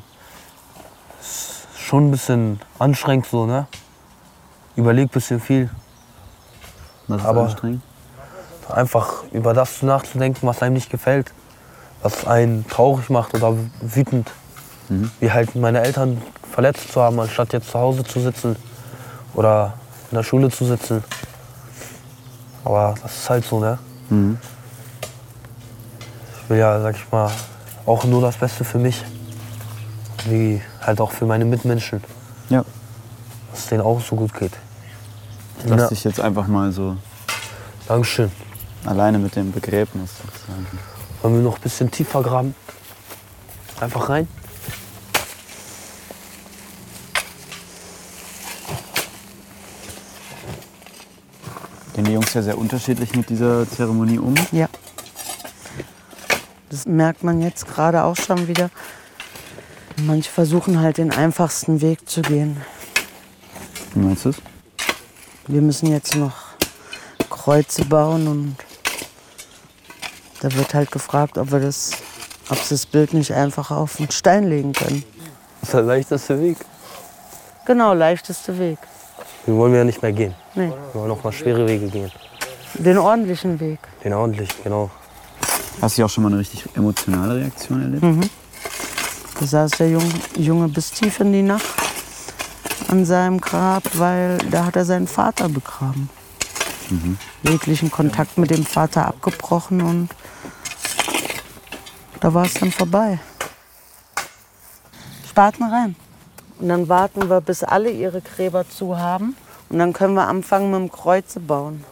Schon 1.78 2.08
ein 2.08 2.12
bisschen 2.12 2.62
anstrengend 2.80 3.26
so, 3.26 3.46
ne? 3.46 3.68
Überleg 4.78 5.08
ein 5.08 5.10
bisschen 5.10 5.42
viel. 5.42 5.70
Was 7.08 7.22
ist 7.22 7.28
Aber- 7.28 7.44
anstrengend? 7.44 7.82
Einfach 8.70 9.24
über 9.32 9.54
das 9.54 9.82
nachzudenken, 9.82 10.46
was 10.46 10.62
einem 10.62 10.74
nicht 10.74 10.90
gefällt. 10.90 11.32
Was 12.02 12.28
einen 12.28 12.68
traurig 12.68 13.10
macht 13.10 13.34
oder 13.34 13.54
wütend. 13.82 14.30
Wie 15.20 15.32
halt 15.32 15.56
meine 15.56 15.82
Eltern 15.82 16.22
verletzt 16.52 16.92
zu 16.92 17.02
haben, 17.02 17.20
anstatt 17.20 17.54
jetzt 17.54 17.70
zu 17.72 17.80
Hause 17.80 18.04
zu 18.04 18.20
sitzen 18.20 18.56
oder 19.34 19.74
in 20.12 20.16
der 20.16 20.24
Schule 20.24 20.50
zu 20.50 20.66
sitzen. 20.66 21.04
Aber 22.64 22.96
das 23.02 23.16
ist 23.18 23.30
halt 23.30 23.46
so, 23.46 23.60
ne? 23.60 23.78
Ich 26.44 26.50
will 26.50 26.58
ja, 26.58 26.80
sag 26.82 26.96
ich 26.96 27.12
mal, 27.12 27.32
auch 27.86 28.04
nur 28.06 28.22
das 28.22 28.36
Beste 28.38 28.64
für 28.64 28.80
mich. 28.80 29.04
Wie 30.26 30.62
halt 30.82 31.00
auch 31.02 31.12
für 31.12 31.26
meine 31.26 31.46
Mitmenschen. 31.46 32.04
Ja. 32.50 32.64
Dass 33.52 33.60
es 33.62 33.68
denen 33.68 33.82
auch 33.82 34.02
so 34.02 34.16
gut 34.16 34.34
geht. 34.34 34.54
Lass 35.66 35.82
Ja. 35.82 35.88
dich 35.90 36.04
jetzt 36.04 36.20
einfach 36.20 36.48
mal 36.48 36.72
so 36.72 36.96
Dankeschön. 37.88 38.32
alleine 38.86 39.20
mit 39.20 39.36
dem 39.36 39.52
Begräbnis 39.52 40.12
sozusagen. 40.18 40.68
Wollen 41.22 41.36
wir 41.36 41.42
noch 41.42 41.56
ein 41.58 41.62
bisschen 41.62 41.90
tiefer 41.92 42.22
graben? 42.22 42.56
Einfach 43.80 44.10
rein? 44.10 44.28
Gehen 51.94 52.06
die 52.06 52.12
Jungs 52.14 52.34
ja 52.34 52.42
sehr 52.42 52.58
unterschiedlich 52.58 53.16
mit 53.16 53.30
dieser 53.30 53.68
Zeremonie 53.70 54.20
um. 54.20 54.36
Ja. 54.52 54.68
Das 56.70 56.86
merkt 56.86 57.24
man 57.24 57.42
jetzt 57.42 57.68
gerade 57.68 58.04
auch 58.04 58.16
schon 58.16 58.48
wieder. 58.48 58.70
Manche 60.04 60.30
versuchen 60.30 60.80
halt 60.80 60.98
den 60.98 61.12
einfachsten 61.12 61.82
Weg 61.82 62.08
zu 62.08 62.22
gehen. 62.22 62.58
Wie 63.96 64.00
meinst 64.06 64.26
du 64.26 64.30
es? 64.30 64.36
Wir 65.48 65.62
müssen 65.62 65.88
jetzt 65.92 66.16
noch 66.16 66.34
Kreuze 67.30 67.86
bauen 67.86 68.28
und 68.28 68.56
da 70.42 70.54
wird 70.54 70.74
halt 70.74 70.92
gefragt, 70.92 71.38
ob 71.38 71.52
wir 71.52 71.60
das, 71.60 71.92
ob 72.50 72.58
sie 72.60 72.76
das 72.76 72.86
Bild 72.86 73.14
nicht 73.14 73.32
einfach 73.34 73.72
auf 73.72 74.00
einen 74.00 74.12
Stein 74.12 74.44
legen 74.50 74.74
können. 74.74 75.04
Das 75.62 75.70
ist 75.70 75.74
der 75.74 75.82
leichteste 75.84 76.40
Weg. 76.42 76.58
Genau, 77.66 77.94
leichteste 77.94 78.58
Weg. 78.60 78.78
Den 79.46 79.58
wollen 79.58 79.72
wir 79.72 79.80
ja 79.80 79.86
nicht 79.86 80.02
mehr 80.02 80.12
gehen. 80.12 80.36
Nee, 80.56 80.72
Wir 80.94 81.02
wollen 81.02 81.12
auch 81.12 81.24
mal 81.24 81.32
schwere 81.32 81.66
Wege 81.68 81.88
gehen. 81.88 82.12
den 82.76 82.98
ordentlichen 82.98 83.60
Weg. 83.60 83.80
Den 84.04 84.14
ordentlich, 84.14 84.50
genau. 84.64 84.90
Hast 85.82 85.98
du 85.98 86.04
auch 86.06 86.10
schon 86.10 86.24
mal 86.24 86.30
eine 86.32 86.40
richtig 86.40 86.66
emotionale 86.76 87.36
Reaktion 87.36 87.82
erlebt? 87.82 88.30
Da 89.40 89.46
saß 89.46 89.72
der 89.72 89.90
Junge, 89.92 90.10
Junge 90.38 90.68
bis 90.68 90.92
tief 90.92 91.20
in 91.20 91.32
die 91.32 91.44
Nacht 91.44 91.66
an 92.88 93.06
seinem 93.06 93.42
Grab, 93.42 93.84
weil 93.94 94.38
da 94.50 94.66
hat 94.66 94.76
er 94.76 94.86
seinen 94.86 95.08
Vater 95.08 95.50
begraben. 95.50 96.10
Jeglichen 97.44 97.92
Kontakt 97.92 98.38
mit 98.38 98.50
dem 98.50 98.66
Vater 98.66 99.08
abgebrochen 99.08 99.82
und 99.82 100.10
da 102.20 102.34
war 102.34 102.46
es 102.46 102.56
dann 102.56 102.72
vorbei. 102.72 103.20
Spaten 105.30 105.64
rein. 105.64 105.96
Und 106.60 106.70
dann 106.70 106.90
warten 106.90 107.30
wir, 107.30 107.42
bis 107.42 107.64
alle 107.64 107.92
ihre 107.92 108.22
Gräber 108.22 108.68
zu 108.68 108.98
haben. 108.98 109.36
Und 109.70 109.78
dann 109.78 109.94
können 109.94 110.16
wir 110.16 110.28
anfangen 110.28 110.72
mit 110.72 110.80
dem 110.80 110.92
Kreuze 110.92 111.40
bauen. 111.40 111.84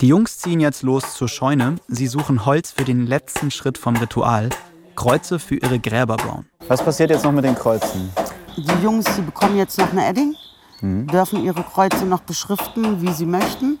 Die 0.00 0.08
Jungs 0.08 0.38
ziehen 0.38 0.60
jetzt 0.60 0.82
los 0.82 1.14
zur 1.14 1.28
Scheune. 1.28 1.76
Sie 1.88 2.06
suchen 2.06 2.44
Holz 2.44 2.72
für 2.72 2.84
den 2.84 3.06
letzten 3.06 3.50
Schritt 3.50 3.78
vom 3.78 3.96
Ritual. 3.96 4.50
Kreuze 4.96 5.38
für 5.38 5.56
ihre 5.56 5.78
Gräber 5.78 6.16
bauen. 6.16 6.46
Was 6.68 6.82
passiert 6.82 7.10
jetzt 7.10 7.24
noch 7.24 7.32
mit 7.32 7.44
den 7.44 7.54
Kreuzen? 7.54 8.10
Die 8.56 8.82
Jungs, 8.82 9.06
die 9.16 9.22
bekommen 9.22 9.56
jetzt 9.56 9.78
noch 9.78 9.92
eine 9.92 10.06
Edding, 10.06 10.34
dürfen 10.82 11.44
ihre 11.44 11.62
Kreuze 11.62 12.04
noch 12.06 12.20
beschriften, 12.20 13.00
wie 13.02 13.12
sie 13.12 13.26
möchten. 13.26 13.78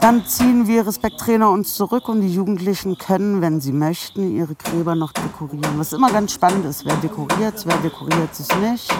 Dann 0.00 0.24
ziehen 0.24 0.68
wir 0.68 0.86
Respekttrainer 0.86 1.50
uns 1.50 1.74
zurück 1.74 2.08
und 2.08 2.20
die 2.20 2.32
Jugendlichen 2.32 2.96
können, 2.98 3.40
wenn 3.42 3.60
sie 3.60 3.72
möchten, 3.72 4.36
ihre 4.36 4.54
Gräber 4.54 4.94
noch 4.94 5.12
dekorieren. 5.12 5.76
Was 5.76 5.92
immer 5.92 6.10
ganz 6.12 6.32
spannend 6.32 6.64
ist, 6.66 6.84
wer 6.84 6.94
dekoriert, 6.96 7.66
wer 7.66 7.76
dekoriert 7.78 8.30
es 8.32 8.48
nicht. 8.60 8.94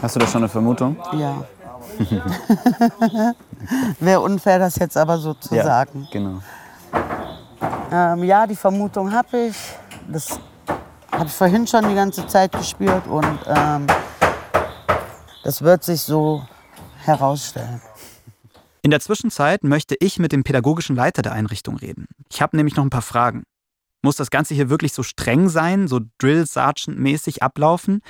Hast 0.00 0.16
du 0.16 0.20
da 0.20 0.26
schon 0.26 0.42
eine 0.42 0.48
Vermutung? 0.48 0.96
Ja. 1.12 1.44
Wäre 4.00 4.20
unfair, 4.20 4.58
das 4.58 4.76
jetzt 4.76 4.96
aber 4.96 5.18
so 5.18 5.34
zu 5.34 5.54
sagen. 5.54 6.08
Genau. 6.10 6.40
Ähm, 7.92 8.24
ja, 8.24 8.46
die 8.46 8.56
Vermutung 8.56 9.12
habe 9.12 9.48
ich. 9.48 9.56
Das 10.08 10.40
habe 11.12 11.26
ich 11.26 11.32
vorhin 11.32 11.66
schon 11.66 11.88
die 11.88 11.94
ganze 11.94 12.26
Zeit 12.26 12.52
gespürt 12.52 13.06
und 13.06 13.38
ähm, 13.46 13.86
das 15.44 15.62
wird 15.62 15.84
sich 15.84 16.00
so 16.00 16.46
herausstellen. 17.04 17.80
In 18.82 18.90
der 18.90 19.00
Zwischenzeit 19.00 19.62
möchte 19.62 19.94
ich 20.00 20.18
mit 20.18 20.32
dem 20.32 20.42
pädagogischen 20.42 20.96
Leiter 20.96 21.22
der 21.22 21.32
Einrichtung 21.32 21.76
reden. 21.76 22.06
Ich 22.30 22.42
habe 22.42 22.56
nämlich 22.56 22.74
noch 22.74 22.84
ein 22.84 22.90
paar 22.90 23.02
Fragen. 23.02 23.44
Muss 24.02 24.16
das 24.16 24.30
Ganze 24.30 24.54
hier 24.54 24.70
wirklich 24.70 24.92
so 24.92 25.04
streng 25.04 25.48
sein, 25.48 25.86
so 25.86 26.00
Drill 26.18 26.46
Sergeant-mäßig 26.46 27.42
ablaufen? 27.42 28.00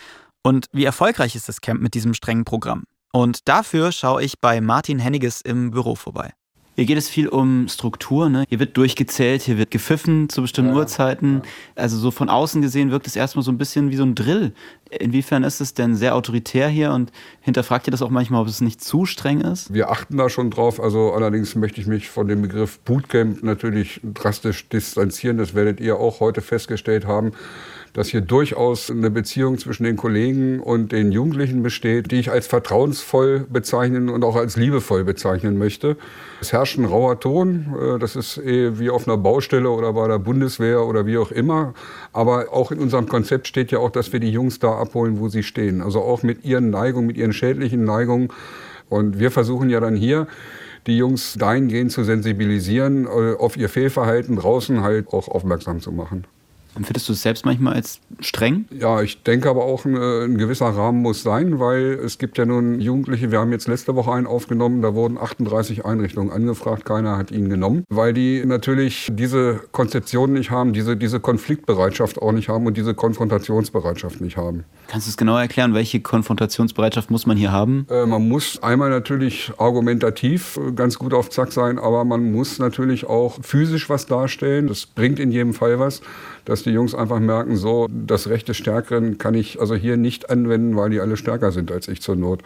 Und 0.43 0.67
wie 0.73 0.85
erfolgreich 0.85 1.37
ist 1.37 1.49
das 1.49 1.61
Camp 1.61 1.83
mit 1.83 1.93
diesem 1.93 2.15
strengen 2.15 2.45
Programm? 2.45 2.85
Und 3.13 3.47
dafür 3.49 3.93
schaue 3.93 4.23
ich 4.23 4.41
bei 4.41 4.63
Martin 4.63 4.99
Henniges 4.99 5.43
im 5.43 5.71
Büro 5.71 5.95
vorbei. 5.95 6.33
Hier 6.75 6.87
geht 6.87 6.97
es 6.97 7.09
viel 7.09 7.29
um 7.29 7.69
Struktur. 7.69 8.31
Ne? 8.31 8.45
Hier 8.49 8.59
wird 8.59 8.77
durchgezählt, 8.77 9.43
hier 9.43 9.59
wird 9.59 9.71
gepfiffen 9.71 10.31
zu 10.31 10.41
bestimmten 10.41 10.73
ja, 10.73 10.79
Uhrzeiten. 10.79 11.43
Ja. 11.45 11.83
Also 11.83 11.99
so 11.99 12.11
von 12.11 12.31
außen 12.31 12.63
gesehen 12.63 12.91
wirkt 12.91 13.07
es 13.07 13.15
erstmal 13.15 13.43
so 13.43 13.53
ein 13.53 13.59
bisschen 13.59 13.91
wie 13.91 13.97
so 13.97 14.05
ein 14.05 14.15
Drill. 14.15 14.53
Inwiefern 14.91 15.45
ist 15.45 15.61
es 15.61 15.75
denn 15.75 15.97
sehr 15.97 16.15
autoritär 16.15 16.69
hier 16.69 16.93
und 16.93 17.13
hinterfragt 17.41 17.89
ihr 17.89 17.91
das 17.91 18.01
auch 18.01 18.11
manchmal, 18.11 18.41
ob 18.41 18.49
es 18.49 18.61
nicht 18.63 18.83
zu 18.83 19.05
streng 19.05 19.43
ist? 19.43 19.73
Wir 19.73 19.91
achten 19.91 20.17
da 20.17 20.31
schon 20.31 20.51
drauf. 20.51 20.81
Also 20.81 21.13
allerdings 21.13 21.55
möchte 21.57 21.81
ich 21.81 21.87
mich 21.87 22.09
von 22.09 22.27
dem 22.27 22.41
Begriff 22.41 22.79
Bootcamp 22.81 23.43
natürlich 23.43 24.01
drastisch 24.03 24.69
distanzieren. 24.69 25.37
Das 25.37 25.55
werdet 25.55 25.79
ihr 25.81 25.97
auch 25.99 26.21
heute 26.21 26.41
festgestellt 26.41 27.07
haben 27.07 27.33
dass 27.93 28.09
hier 28.09 28.23
durchaus 28.23 28.91
eine 28.91 29.11
Beziehung 29.11 29.59
zwischen 29.59 29.85
den 29.85 29.97
Kollegen 29.97 30.61
und 30.61 30.93
den 30.93 31.13
Jugendlichen 31.13 31.63
besteht, 31.63 32.11
die 32.11 32.21
ich 32.21 32.31
als 32.31 32.47
vertrauensvoll 32.47 33.47
bezeichnen 33.51 34.09
und 34.09 34.25
auch 34.25 34.37
als 34.37 34.57
liebevoll 34.57 35.05
bezeichnen 35.05 35.59
möchte. 35.59 35.97
Es 36.41 36.53
herrscht 36.53 36.79
ein 36.79 36.87
rauer 36.87 37.21
Ton, 37.21 37.75
äh, 37.79 37.99
das 37.99 38.17
ist 38.17 38.39
eh 38.39 38.79
wie 38.79 38.89
auf 38.89 39.07
einer 39.07 39.19
Baustelle 39.19 39.69
oder 39.69 39.93
bei 39.93 40.09
der 40.09 40.19
Bundeswehr 40.19 40.85
oder 40.87 41.07
wie 41.07 41.19
auch 41.19 41.31
immer. 41.31 41.75
Aber 42.13 42.53
auch 42.53 42.73
in 42.73 42.79
unserem 42.79 43.09
Konzept 43.09 43.47
steht 43.47 43.71
ja 43.71 43.79
auch, 43.79 43.91
dass 43.91 44.13
wir 44.13 44.21
die 44.21 44.31
Jungs 44.31 44.59
da 44.59 44.73
abholen, 44.73 45.19
wo 45.21 45.29
sie 45.29 45.43
stehen. 45.43 45.83
Also 45.83 46.01
auch 46.01 46.23
mit 46.23 46.45
ihren 46.45 46.71
Neigungen, 46.71 47.07
mit 47.07 47.19
ihren 47.19 47.35
schädlichen 47.35 47.85
Neigungen. 47.85 48.29
Und 48.89 49.19
wir 49.19 49.31
versuchen 49.31 49.69
ja 49.69 49.81
dann 49.81 49.97
hier, 49.97 50.27
die 50.87 50.97
Jungs 50.97 51.35
dahingehend 51.39 51.93
zu 51.93 52.05
sensibilisieren, 52.05 53.05
äh, 53.07 53.37
auf 53.39 53.57
ihr 53.57 53.69
Fehlverhalten 53.69 54.37
draußen 54.37 54.83
halt 54.83 55.09
auch 55.09 55.29
aufmerksam 55.29 55.81
zu 55.81 55.93
machen. 55.93 56.25
Empfindest 56.75 57.09
du 57.09 57.13
es 57.13 57.23
selbst 57.23 57.45
manchmal 57.45 57.75
als 57.75 58.01
streng? 58.21 58.65
Ja, 58.71 59.03
ich 59.03 59.23
denke 59.23 59.51
aber 59.51 59.65
auch, 59.65 59.85
ein, 59.85 59.95
äh, 59.95 60.25
ein, 60.25 60.39
gewisser 60.39 60.67
Rahmen 60.67 61.03
muss 61.03 61.23
sein, 61.23 61.61
weil 61.61 62.01
es 62.03 62.17
gibt 62.19 62.39
ja 62.39 62.47
nun 62.47 62.81
Jugendliche, 62.81 63.31
wir 63.31 63.41
haben 63.41 63.53
jetzt 63.53 63.69
letzte 63.69 63.95
Woche 63.95 64.13
einen 64.13 64.27
aufgenommen, 64.27 64.81
da 64.81 64.95
wurden 64.95 65.19
38 65.19 65.85
Einrichtungen 65.85 66.31
angefragt, 66.31 66.87
keiner 66.87 67.19
hat 67.19 67.31
ihn 67.31 67.51
genommen, 67.51 67.85
weil 67.91 68.15
die 68.15 68.45
natürlich 68.47 69.09
diese 69.13 69.61
Konzeption 69.73 70.33
nicht 70.33 70.51
haben, 70.51 70.73
diese, 70.73 70.97
diese 70.97 71.21
Konfliktbereitschaft 71.21 72.21
auch 72.23 72.33
nicht 72.33 72.49
haben 72.49 72.67
und 72.67 72.77
diese 72.77 72.95
Konfrontationsbereitschaft 72.95 74.23
nicht 74.23 74.39
haben. 74.39 74.65
Kannst 74.89 75.07
du 75.07 75.11
es 75.11 75.17
genau 75.19 75.37
erklären, 75.37 75.75
welche 75.75 76.01
Konfrontationsbereitschaft 76.01 77.11
muss 77.11 77.27
man 77.27 77.37
hier 77.37 77.53
haben? 77.53 77.87
Äh, 77.91 78.07
man 78.07 78.27
muss 78.27 78.63
einmal 78.63 78.89
natürlich 78.89 79.53
argumentativ 79.59 80.57
äh, 80.57 80.73
ganz 80.73 80.99
gut 80.99 81.13
auf 81.13 81.29
Zack 81.29 81.53
sein, 81.53 81.79
aber 81.79 82.05
man 82.05 82.33
muss 82.33 82.59
natürlich 82.59 83.05
auch 83.05 83.39
physisch 83.43 83.91
was 83.91 84.07
darstellen. 84.07 84.69
Das 84.69 84.87
bringt 84.87 85.19
in 85.19 85.33
jedem 85.33 85.53
Fall 85.53 85.79
was 85.79 86.01
dass 86.45 86.63
die 86.63 86.71
Jungs 86.71 86.95
einfach 86.95 87.21
merken, 87.21 87.57
so, 87.57 87.89
das 87.91 88.29
Recht 88.29 88.49
des 88.49 88.57
Stärkeren 88.57 89.19
kann 89.19 89.35
ich 89.35 89.61
also 89.61 89.75
hier 89.75 89.97
nicht 89.97 90.31
anwenden, 90.31 90.77
weil 90.77 90.91
die 90.91 91.01
alle 91.01 91.17
stärker 91.17 91.53
sind 91.53 91.71
als 91.71 91.89
ich 91.89 92.03
zur 92.03 92.17
Not. 92.17 92.43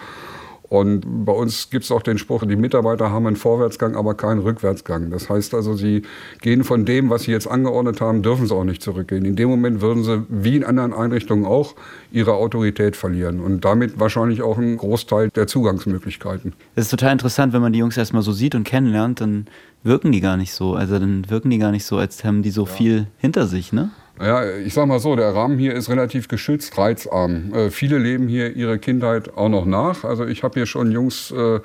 Und 0.69 1.25
bei 1.25 1.33
uns 1.33 1.71
gibt 1.71 1.85
es 1.85 1.93
auch 1.93 2.03
den 2.03 2.19
Spruch, 2.19 2.45
die 2.45 2.57
Mitarbeiter 2.57 3.11
haben 3.11 3.27
einen 3.27 3.37
Vorwärtsgang, 3.37 3.95
aber 3.95 4.15
keinen 4.15 4.41
Rückwärtsgang. 4.41 5.11
Das 5.11 5.31
heißt 5.31 5.55
also, 5.55 5.75
sie 5.75 6.03
gehen 6.41 6.65
von 6.65 6.85
dem, 6.85 7.09
was 7.09 7.23
sie 7.23 7.33
jetzt 7.33 7.47
angeordnet 7.47 8.01
haben, 8.01 8.23
dürfen 8.23 8.47
sie 8.47 8.55
auch 8.55 8.65
nicht 8.65 8.83
zurückgehen. 8.83 9.25
In 9.25 9.37
dem 9.37 9.49
Moment 9.49 9.81
würden 9.81 10.03
sie, 10.03 10.25
wie 10.29 10.57
in 10.57 10.65
anderen 10.65 10.93
Einrichtungen 10.93 11.45
auch, 11.45 11.75
ihre 12.11 12.35
Autorität 12.35 12.97
verlieren 12.97 13.41
und 13.41 13.65
damit 13.65 14.01
wahrscheinlich 14.01 14.43
auch 14.43 14.59
einen 14.59 14.77
Großteil 14.77 15.31
der 15.31 15.47
Zugangsmöglichkeiten. 15.47 16.53
Es 16.75 16.87
ist 16.87 16.91
total 16.91 17.13
interessant, 17.13 17.53
wenn 17.53 17.63
man 17.63 17.73
die 17.73 17.79
Jungs 17.79 17.97
erstmal 17.97 18.23
so 18.23 18.33
sieht 18.33 18.55
und 18.55 18.65
kennenlernt, 18.65 19.21
dann 19.21 19.47
wirken 19.85 20.11
die 20.11 20.21
gar 20.21 20.37
nicht 20.37 20.53
so. 20.53 20.75
Also 20.75 20.99
dann 20.99 21.31
wirken 21.31 21.51
die 21.51 21.59
gar 21.59 21.71
nicht 21.71 21.85
so, 21.85 21.97
als 21.97 22.25
haben 22.25 22.43
die 22.43 22.51
so 22.51 22.65
ja. 22.65 22.73
viel 22.73 23.07
hinter 23.19 23.47
sich, 23.47 23.73
ne? 23.73 23.91
Ja, 24.21 24.57
ich 24.57 24.73
sag 24.73 24.87
mal 24.87 24.99
so, 24.99 25.15
der 25.15 25.35
Rahmen 25.35 25.59
hier 25.59 25.75
ist 25.75 25.91
relativ 25.91 26.29
geschützt, 26.29 26.79
reizarm. 26.79 27.53
Äh, 27.53 27.71
viele 27.71 27.99
leben 27.99 28.29
hier 28.29 28.57
ihre 28.57 28.79
Kindheit 28.79 29.37
auch 29.37 29.49
noch 29.49 29.67
nach. 29.67 30.05
Also 30.05 30.25
ich 30.25 30.43
habe 30.43 30.55
hier 30.55 30.67
schon 30.67 30.91
Jungs 30.91 31.31
äh, 31.33 31.61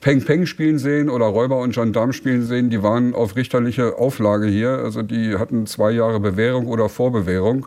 Peng 0.00 0.24
Peng 0.24 0.46
spielen 0.46 0.78
sehen 0.78 1.10
oder 1.10 1.26
Räuber 1.26 1.58
und 1.58 1.74
Gendarm 1.74 2.12
spielen 2.12 2.44
sehen, 2.44 2.70
die 2.70 2.82
waren 2.82 3.14
auf 3.14 3.34
richterliche 3.34 3.98
Auflage 3.98 4.46
hier. 4.46 4.70
Also 4.70 5.02
die 5.02 5.36
hatten 5.36 5.66
zwei 5.66 5.90
Jahre 5.90 6.20
Bewährung 6.20 6.66
oder 6.66 6.88
Vorbewährung. 6.88 7.66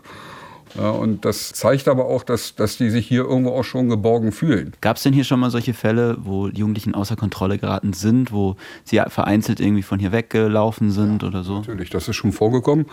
Ja, 0.76 0.90
und 0.90 1.24
das 1.24 1.52
zeigt 1.52 1.86
aber 1.86 2.06
auch, 2.06 2.24
dass, 2.24 2.56
dass 2.56 2.76
die 2.78 2.90
sich 2.90 3.06
hier 3.06 3.24
irgendwo 3.24 3.50
auch 3.50 3.62
schon 3.62 3.88
geborgen 3.88 4.32
fühlen. 4.32 4.72
Gab 4.80 4.96
es 4.96 5.04
denn 5.04 5.12
hier 5.12 5.22
schon 5.22 5.38
mal 5.38 5.50
solche 5.50 5.72
Fälle, 5.72 6.16
wo 6.20 6.48
Jugendlichen 6.48 6.94
außer 6.94 7.14
Kontrolle 7.14 7.58
geraten 7.58 7.92
sind, 7.92 8.32
wo 8.32 8.56
sie 8.82 9.00
vereinzelt 9.06 9.60
irgendwie 9.60 9.82
von 9.82 10.00
hier 10.00 10.10
weggelaufen 10.10 10.90
sind 10.90 11.22
ja, 11.22 11.28
oder 11.28 11.44
so? 11.44 11.58
Natürlich, 11.58 11.90
das 11.90 12.08
ist 12.08 12.16
schon 12.16 12.32
vorgekommen. 12.32 12.86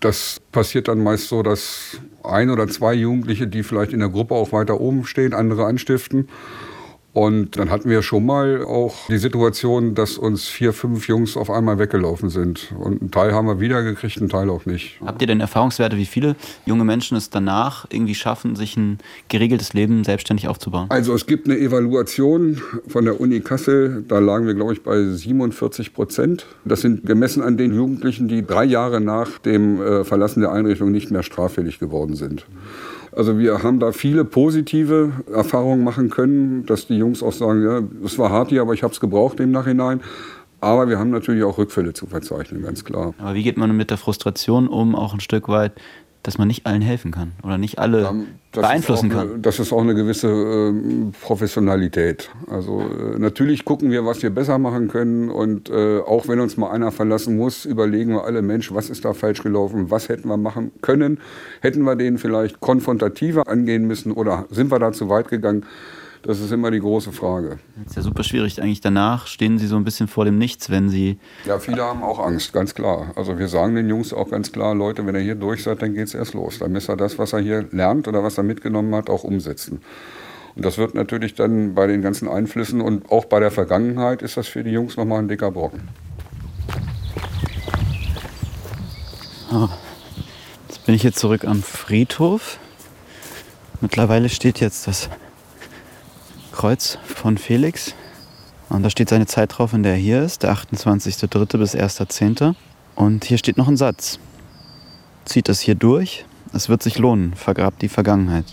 Das 0.00 0.40
passiert 0.52 0.88
dann 0.88 1.02
meist 1.02 1.28
so, 1.28 1.42
dass 1.42 2.00
ein 2.22 2.50
oder 2.50 2.68
zwei 2.68 2.94
Jugendliche, 2.94 3.46
die 3.46 3.62
vielleicht 3.62 3.92
in 3.92 4.00
der 4.00 4.10
Gruppe 4.10 4.34
auch 4.34 4.52
weiter 4.52 4.80
oben 4.80 5.06
stehen, 5.06 5.32
andere 5.32 5.64
anstiften. 5.64 6.28
Und 7.16 7.56
dann 7.56 7.70
hatten 7.70 7.88
wir 7.88 8.02
schon 8.02 8.26
mal 8.26 8.62
auch 8.62 9.06
die 9.08 9.16
Situation, 9.16 9.94
dass 9.94 10.18
uns 10.18 10.48
vier, 10.48 10.74
fünf 10.74 11.08
Jungs 11.08 11.38
auf 11.38 11.50
einmal 11.50 11.78
weggelaufen 11.78 12.28
sind. 12.28 12.74
Und 12.78 13.00
einen 13.00 13.10
Teil 13.10 13.32
haben 13.32 13.48
wir 13.48 13.58
wiedergekriegt, 13.58 14.18
einen 14.18 14.28
Teil 14.28 14.50
auch 14.50 14.66
nicht. 14.66 15.00
Habt 15.02 15.22
ihr 15.22 15.26
denn 15.26 15.40
Erfahrungswerte, 15.40 15.96
wie 15.96 16.04
viele 16.04 16.36
junge 16.66 16.84
Menschen 16.84 17.16
es 17.16 17.30
danach 17.30 17.86
irgendwie 17.90 18.14
schaffen, 18.14 18.54
sich 18.54 18.76
ein 18.76 18.98
geregeltes 19.30 19.72
Leben 19.72 20.04
selbstständig 20.04 20.46
aufzubauen? 20.46 20.88
Also 20.90 21.14
es 21.14 21.24
gibt 21.24 21.46
eine 21.46 21.58
Evaluation 21.58 22.60
von 22.86 23.06
der 23.06 23.18
Uni 23.18 23.40
Kassel, 23.40 24.04
da 24.06 24.18
lagen 24.18 24.46
wir, 24.46 24.52
glaube 24.52 24.74
ich, 24.74 24.82
bei 24.82 25.02
47 25.02 25.94
Prozent. 25.94 26.44
Das 26.66 26.82
sind 26.82 27.06
gemessen 27.06 27.42
an 27.42 27.56
den 27.56 27.74
Jugendlichen, 27.74 28.28
die 28.28 28.44
drei 28.44 28.64
Jahre 28.64 29.00
nach 29.00 29.38
dem 29.38 29.80
äh, 29.80 30.04
Verlassen 30.04 30.42
der 30.42 30.52
Einrichtung 30.52 30.92
nicht 30.92 31.10
mehr 31.10 31.22
straffällig 31.22 31.78
geworden 31.78 32.14
sind. 32.14 32.44
Also 33.16 33.38
wir 33.38 33.62
haben 33.62 33.80
da 33.80 33.92
viele 33.92 34.26
positive 34.26 35.10
Erfahrungen 35.32 35.82
machen 35.82 36.10
können, 36.10 36.66
dass 36.66 36.86
die 36.86 36.98
Jungs 36.98 37.22
auch 37.22 37.32
sagen, 37.32 37.64
ja, 37.64 37.80
es 38.04 38.18
war 38.18 38.28
hart 38.30 38.50
hier, 38.50 38.60
aber 38.60 38.74
ich 38.74 38.82
habe 38.82 38.92
es 38.92 39.00
gebraucht 39.00 39.40
im 39.40 39.52
Nachhinein. 39.52 40.02
Aber 40.60 40.88
wir 40.88 40.98
haben 40.98 41.10
natürlich 41.10 41.42
auch 41.42 41.56
Rückfälle 41.56 41.94
zu 41.94 42.06
verzeichnen, 42.06 42.62
ganz 42.62 42.84
klar. 42.84 43.14
Aber 43.18 43.34
wie 43.34 43.42
geht 43.42 43.56
man 43.56 43.74
mit 43.74 43.90
der 43.90 43.96
Frustration 43.96 44.68
um, 44.68 44.94
auch 44.94 45.14
ein 45.14 45.20
Stück 45.20 45.48
weit, 45.48 45.72
dass 46.26 46.38
man 46.38 46.48
nicht 46.48 46.66
allen 46.66 46.82
helfen 46.82 47.12
kann 47.12 47.32
oder 47.44 47.56
nicht 47.56 47.78
alle 47.78 48.02
ja, 48.02 48.14
beeinflussen 48.50 49.10
kann. 49.10 49.30
Eine, 49.30 49.38
das 49.38 49.60
ist 49.60 49.72
auch 49.72 49.80
eine 49.80 49.94
gewisse 49.94 50.26
äh, 50.26 51.12
Professionalität. 51.22 52.30
Also 52.50 52.80
äh, 52.80 53.16
natürlich 53.16 53.64
gucken 53.64 53.92
wir, 53.92 54.04
was 54.04 54.24
wir 54.24 54.30
besser 54.30 54.58
machen 54.58 54.88
können 54.88 55.30
und 55.30 55.70
äh, 55.70 56.00
auch 56.00 56.26
wenn 56.26 56.40
uns 56.40 56.56
mal 56.56 56.72
einer 56.72 56.90
verlassen 56.90 57.36
muss, 57.36 57.64
überlegen 57.64 58.10
wir 58.10 58.24
alle, 58.24 58.42
Mensch, 58.42 58.74
was 58.74 58.90
ist 58.90 59.04
da 59.04 59.14
falsch 59.14 59.44
gelaufen, 59.44 59.92
was 59.92 60.08
hätten 60.08 60.28
wir 60.28 60.36
machen 60.36 60.72
können, 60.82 61.20
hätten 61.60 61.82
wir 61.84 61.94
den 61.94 62.18
vielleicht 62.18 62.58
konfrontativer 62.58 63.46
angehen 63.46 63.86
müssen 63.86 64.10
oder 64.10 64.46
sind 64.50 64.72
wir 64.72 64.80
da 64.80 64.90
zu 64.90 65.08
weit 65.08 65.28
gegangen? 65.28 65.64
Das 66.26 66.40
ist 66.40 66.50
immer 66.50 66.72
die 66.72 66.80
große 66.80 67.12
Frage. 67.12 67.60
Das 67.76 67.90
ist 67.90 67.96
ja 67.96 68.02
super 68.02 68.24
schwierig. 68.24 68.60
Eigentlich 68.60 68.80
danach 68.80 69.28
stehen 69.28 69.58
Sie 69.58 69.68
so 69.68 69.76
ein 69.76 69.84
bisschen 69.84 70.08
vor 70.08 70.24
dem 70.24 70.38
Nichts, 70.38 70.70
wenn 70.70 70.88
Sie. 70.88 71.20
Ja, 71.44 71.60
viele 71.60 71.82
haben 71.84 72.02
auch 72.02 72.18
Angst, 72.18 72.52
ganz 72.52 72.74
klar. 72.74 73.12
Also 73.14 73.38
wir 73.38 73.46
sagen 73.46 73.76
den 73.76 73.88
Jungs 73.88 74.12
auch 74.12 74.28
ganz 74.28 74.50
klar, 74.50 74.74
Leute, 74.74 75.06
wenn 75.06 75.14
ihr 75.14 75.20
hier 75.20 75.36
durch 75.36 75.62
seid, 75.62 75.82
dann 75.82 75.94
geht 75.94 76.08
es 76.08 76.14
erst 76.14 76.34
los. 76.34 76.58
Dann 76.58 76.72
müsst 76.72 76.90
ihr 76.90 76.96
das, 76.96 77.16
was 77.20 77.32
er 77.32 77.38
hier 77.38 77.68
lernt 77.70 78.08
oder 78.08 78.24
was 78.24 78.38
er 78.38 78.42
mitgenommen 78.42 78.92
hat, 78.96 79.08
auch 79.08 79.22
umsetzen. 79.22 79.80
Und 80.56 80.64
das 80.64 80.78
wird 80.78 80.96
natürlich 80.96 81.34
dann 81.34 81.74
bei 81.76 81.86
den 81.86 82.02
ganzen 82.02 82.26
Einflüssen 82.26 82.80
und 82.80 83.08
auch 83.12 83.26
bei 83.26 83.38
der 83.38 83.52
Vergangenheit 83.52 84.20
ist 84.20 84.36
das 84.36 84.48
für 84.48 84.64
die 84.64 84.70
Jungs 84.70 84.96
nochmal 84.96 85.20
ein 85.20 85.28
dicker 85.28 85.52
Brocken. 85.52 85.82
Oh. 89.52 89.68
Jetzt 90.66 90.84
bin 90.86 90.96
ich 90.96 91.02
hier 91.02 91.12
zurück 91.12 91.44
am 91.44 91.62
Friedhof. 91.62 92.58
Mittlerweile 93.80 94.28
steht 94.28 94.58
jetzt 94.58 94.88
das 94.88 95.08
Kreuz 96.56 96.98
von 97.04 97.36
Felix. 97.36 97.94
Und 98.70 98.82
da 98.82 98.88
steht 98.88 99.10
seine 99.10 99.26
Zeit 99.26 99.56
drauf, 99.56 99.74
in 99.74 99.82
der 99.82 99.92
er 99.92 99.98
hier 99.98 100.22
ist, 100.22 100.42
der 100.42 100.54
28.03. 100.54 101.58
bis 101.58 101.74
1.10. 101.74 102.54
Und 102.94 103.26
hier 103.26 103.36
steht 103.36 103.58
noch 103.58 103.68
ein 103.68 103.76
Satz. 103.76 104.18
Zieht 105.26 105.50
es 105.50 105.60
hier 105.60 105.74
durch, 105.74 106.24
es 106.54 106.70
wird 106.70 106.82
sich 106.82 106.98
lohnen, 106.98 107.34
vergrabt 107.34 107.82
die 107.82 107.90
Vergangenheit. 107.90 108.46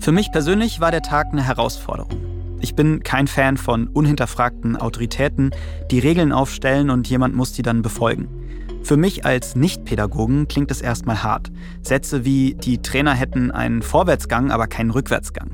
Für 0.00 0.12
mich 0.12 0.32
persönlich 0.32 0.80
war 0.80 0.90
der 0.90 1.02
Tag 1.02 1.28
eine 1.30 1.46
Herausforderung. 1.46 2.20
Ich 2.60 2.74
bin 2.74 3.04
kein 3.04 3.28
Fan 3.28 3.56
von 3.56 3.86
unhinterfragten 3.86 4.76
Autoritäten, 4.76 5.52
die 5.92 6.00
Regeln 6.00 6.32
aufstellen 6.32 6.90
und 6.90 7.08
jemand 7.08 7.36
muss 7.36 7.52
die 7.52 7.62
dann 7.62 7.82
befolgen. 7.82 8.28
Für 8.84 8.98
mich 8.98 9.24
als 9.24 9.56
Nicht-Pädagogen 9.56 10.46
klingt 10.46 10.70
es 10.70 10.82
erstmal 10.82 11.22
hart. 11.22 11.50
Sätze 11.80 12.26
wie, 12.26 12.54
die 12.54 12.82
Trainer 12.82 13.14
hätten 13.14 13.50
einen 13.50 13.80
Vorwärtsgang, 13.80 14.50
aber 14.50 14.66
keinen 14.66 14.90
Rückwärtsgang. 14.90 15.52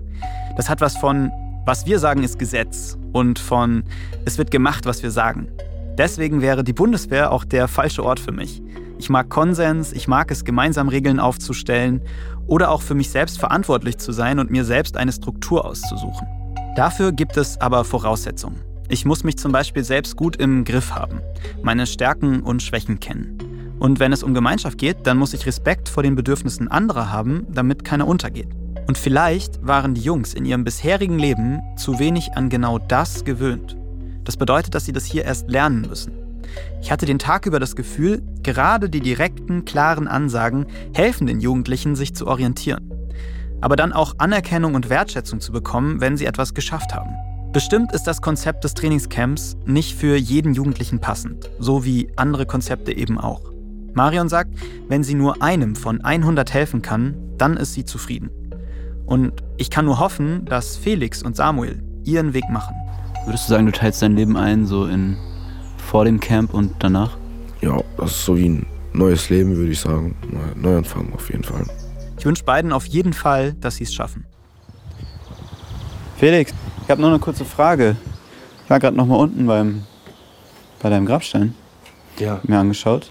Das 0.56 0.68
hat 0.68 0.80
was 0.80 0.96
von, 0.96 1.30
was 1.64 1.86
wir 1.86 2.00
sagen 2.00 2.24
ist 2.24 2.40
Gesetz 2.40 2.98
und 3.12 3.38
von, 3.38 3.84
es 4.24 4.36
wird 4.36 4.50
gemacht, 4.50 4.84
was 4.84 5.04
wir 5.04 5.12
sagen. 5.12 5.46
Deswegen 5.96 6.42
wäre 6.42 6.64
die 6.64 6.72
Bundeswehr 6.72 7.30
auch 7.30 7.44
der 7.44 7.68
falsche 7.68 8.04
Ort 8.04 8.18
für 8.18 8.32
mich. 8.32 8.62
Ich 8.98 9.10
mag 9.10 9.28
Konsens, 9.28 9.92
ich 9.92 10.08
mag 10.08 10.32
es, 10.32 10.44
gemeinsam 10.44 10.88
Regeln 10.88 11.20
aufzustellen 11.20 12.02
oder 12.48 12.72
auch 12.72 12.82
für 12.82 12.96
mich 12.96 13.10
selbst 13.10 13.38
verantwortlich 13.38 13.98
zu 13.98 14.10
sein 14.10 14.40
und 14.40 14.50
mir 14.50 14.64
selbst 14.64 14.96
eine 14.96 15.12
Struktur 15.12 15.64
auszusuchen. 15.64 16.26
Dafür 16.74 17.12
gibt 17.12 17.36
es 17.36 17.60
aber 17.60 17.84
Voraussetzungen. 17.84 18.69
Ich 18.92 19.05
muss 19.05 19.22
mich 19.22 19.38
zum 19.38 19.53
Beispiel 19.53 19.85
selbst 19.85 20.16
gut 20.16 20.35
im 20.35 20.64
Griff 20.64 20.90
haben, 20.90 21.20
meine 21.62 21.87
Stärken 21.87 22.40
und 22.40 22.61
Schwächen 22.61 22.98
kennen. 22.98 23.38
Und 23.79 24.00
wenn 24.00 24.12
es 24.12 24.24
um 24.24 24.35
Gemeinschaft 24.35 24.79
geht, 24.79 25.07
dann 25.07 25.16
muss 25.16 25.33
ich 25.33 25.46
Respekt 25.46 25.88
vor 25.88 26.03
den 26.03 26.16
Bedürfnissen 26.16 26.66
anderer 26.66 27.12
haben, 27.12 27.46
damit 27.53 27.85
keiner 27.85 28.09
untergeht. 28.09 28.48
Und 28.88 28.98
vielleicht 28.98 29.64
waren 29.64 29.94
die 29.94 30.00
Jungs 30.00 30.35
in 30.35 30.44
ihrem 30.44 30.64
bisherigen 30.64 31.20
Leben 31.20 31.61
zu 31.76 32.00
wenig 32.00 32.33
an 32.35 32.48
genau 32.48 32.81
das 32.81 33.24
gewöhnt. 33.24 33.76
Das 34.24 34.37
bedeutet, 34.37 34.74
dass 34.74 34.87
sie 34.87 34.92
das 34.92 35.05
hier 35.05 35.24
erst 35.24 35.48
lernen 35.48 35.83
müssen. 35.83 36.12
Ich 36.83 36.90
hatte 36.90 37.07
den 37.07 37.20
Tag 37.20 37.46
über 37.46 37.61
das 37.61 37.76
Gefühl, 37.76 38.24
gerade 38.42 38.90
die 38.90 39.00
direkten, 39.00 39.64
klaren 39.64 40.09
Ansagen 40.09 40.66
helfen 40.94 41.29
den 41.29 41.38
Jugendlichen, 41.38 41.94
sich 41.94 42.12
zu 42.12 42.26
orientieren. 42.26 42.90
Aber 43.61 43.76
dann 43.76 43.92
auch 43.92 44.16
Anerkennung 44.18 44.74
und 44.74 44.90
Wertschätzung 44.90 45.38
zu 45.38 45.53
bekommen, 45.53 46.00
wenn 46.00 46.16
sie 46.16 46.26
etwas 46.26 46.55
geschafft 46.55 46.92
haben. 46.92 47.29
Bestimmt 47.52 47.90
ist 47.90 48.04
das 48.04 48.22
Konzept 48.22 48.62
des 48.62 48.74
Trainingscamps 48.74 49.56
nicht 49.66 49.96
für 49.96 50.16
jeden 50.16 50.54
Jugendlichen 50.54 51.00
passend, 51.00 51.50
so 51.58 51.84
wie 51.84 52.08
andere 52.14 52.46
Konzepte 52.46 52.96
eben 52.96 53.18
auch. 53.18 53.50
Marion 53.92 54.28
sagt, 54.28 54.54
wenn 54.86 55.02
sie 55.02 55.14
nur 55.14 55.42
einem 55.42 55.74
von 55.74 56.00
100 56.00 56.54
helfen 56.54 56.80
kann, 56.80 57.16
dann 57.38 57.56
ist 57.56 57.74
sie 57.74 57.84
zufrieden. 57.84 58.30
Und 59.04 59.32
ich 59.56 59.68
kann 59.68 59.86
nur 59.86 59.98
hoffen, 59.98 60.44
dass 60.44 60.76
Felix 60.76 61.24
und 61.24 61.34
Samuel 61.34 61.82
ihren 62.04 62.34
Weg 62.34 62.48
machen. 62.50 62.76
Würdest 63.24 63.48
du 63.48 63.54
sagen, 63.54 63.66
du 63.66 63.72
teilst 63.72 64.00
dein 64.00 64.14
Leben 64.14 64.36
ein, 64.36 64.64
so 64.64 64.86
in 64.86 65.16
vor 65.76 66.04
dem 66.04 66.20
Camp 66.20 66.54
und 66.54 66.72
danach? 66.78 67.18
Ja, 67.62 67.80
das 67.96 68.12
ist 68.12 68.24
so 68.26 68.36
wie 68.36 68.48
ein 68.48 68.66
neues 68.92 69.28
Leben, 69.28 69.56
würde 69.56 69.72
ich 69.72 69.80
sagen. 69.80 70.14
Neuanfang 70.54 71.12
auf 71.14 71.28
jeden 71.28 71.42
Fall. 71.42 71.66
Ich 72.16 72.24
wünsche 72.24 72.44
beiden 72.44 72.72
auf 72.72 72.86
jeden 72.86 73.12
Fall, 73.12 73.54
dass 73.54 73.74
sie 73.74 73.84
es 73.84 73.92
schaffen. 73.92 74.24
Felix, 76.16 76.52
ich 76.82 76.90
habe 76.90 77.00
noch 77.00 77.08
eine 77.08 77.18
kurze 77.18 77.44
Frage. 77.44 77.96
Ich 78.64 78.70
war 78.70 78.78
gerade 78.78 78.96
noch 78.96 79.06
mal 79.06 79.16
unten 79.16 79.46
beim, 79.46 79.84
bei 80.80 80.90
deinem 80.90 81.06
Grabstein. 81.06 81.54
Ja. 82.18 82.40
Mir 82.44 82.58
angeschaut. 82.58 83.10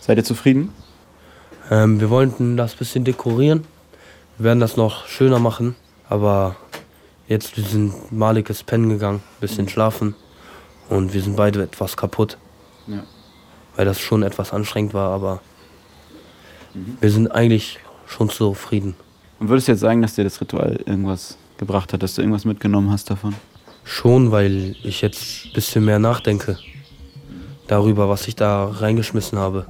Seid 0.00 0.18
ihr 0.18 0.24
zufrieden? 0.24 0.72
Ähm, 1.70 2.00
wir 2.00 2.10
wollten 2.10 2.56
das 2.56 2.74
bisschen 2.74 3.04
dekorieren. 3.04 3.64
Wir 4.38 4.44
werden 4.44 4.60
das 4.60 4.76
noch 4.76 5.06
schöner 5.06 5.38
machen. 5.38 5.76
Aber 6.08 6.56
jetzt 7.26 7.56
wir 7.56 7.64
sind 7.64 8.12
Malik 8.12 8.48
ist 8.50 8.66
pennen 8.66 8.88
gegangen, 8.88 9.22
bisschen 9.40 9.68
schlafen. 9.68 10.14
Und 10.88 11.12
wir 11.12 11.20
sind 11.20 11.36
beide 11.36 11.62
etwas 11.62 11.96
kaputt. 11.96 12.38
Ja. 12.86 13.02
Weil 13.76 13.84
das 13.84 14.00
schon 14.00 14.22
etwas 14.22 14.52
anstrengend 14.52 14.94
war, 14.94 15.10
aber 15.12 15.40
wir 17.00 17.10
sind 17.10 17.30
eigentlich 17.30 17.78
schon 18.06 18.30
zufrieden. 18.30 18.94
Und 19.38 19.48
würdest 19.48 19.68
du 19.68 19.72
jetzt 19.72 19.80
sagen, 19.80 20.02
dass 20.02 20.14
dir 20.14 20.24
das 20.24 20.40
Ritual 20.40 20.80
irgendwas 20.86 21.36
gebracht 21.58 21.92
hat, 21.92 22.02
dass 22.02 22.14
du 22.14 22.22
irgendwas 22.22 22.44
mitgenommen 22.44 22.90
hast 22.90 23.10
davon? 23.10 23.34
Schon, 23.84 24.30
weil 24.30 24.76
ich 24.82 25.00
jetzt 25.00 25.46
ein 25.46 25.52
bisschen 25.52 25.84
mehr 25.84 25.98
nachdenke 25.98 26.58
darüber, 27.66 28.08
was 28.08 28.26
ich 28.28 28.36
da 28.36 28.66
reingeschmissen 28.66 29.38
habe. 29.38 29.66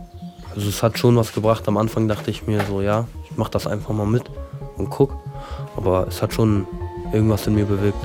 Also 0.55 0.69
es 0.69 0.83
hat 0.83 0.99
schon 0.99 1.17
was 1.17 1.33
gebracht. 1.33 1.67
Am 1.69 1.77
Anfang 1.77 2.09
dachte 2.09 2.31
ich 2.31 2.47
mir 2.47 2.65
so, 2.69 2.81
ja, 2.81 3.07
ich 3.25 3.37
mach 3.37 3.49
das 3.49 3.67
einfach 3.67 3.95
mal 3.95 4.07
mit 4.07 4.25
und 4.77 4.91
guck. 4.91 5.13
Aber 5.77 6.07
es 6.09 6.23
hat 6.23 6.33
schon 6.33 6.67
irgendwas 7.13 7.47
in 7.47 7.55
mir 7.55 7.65
bewirkt. 7.65 7.99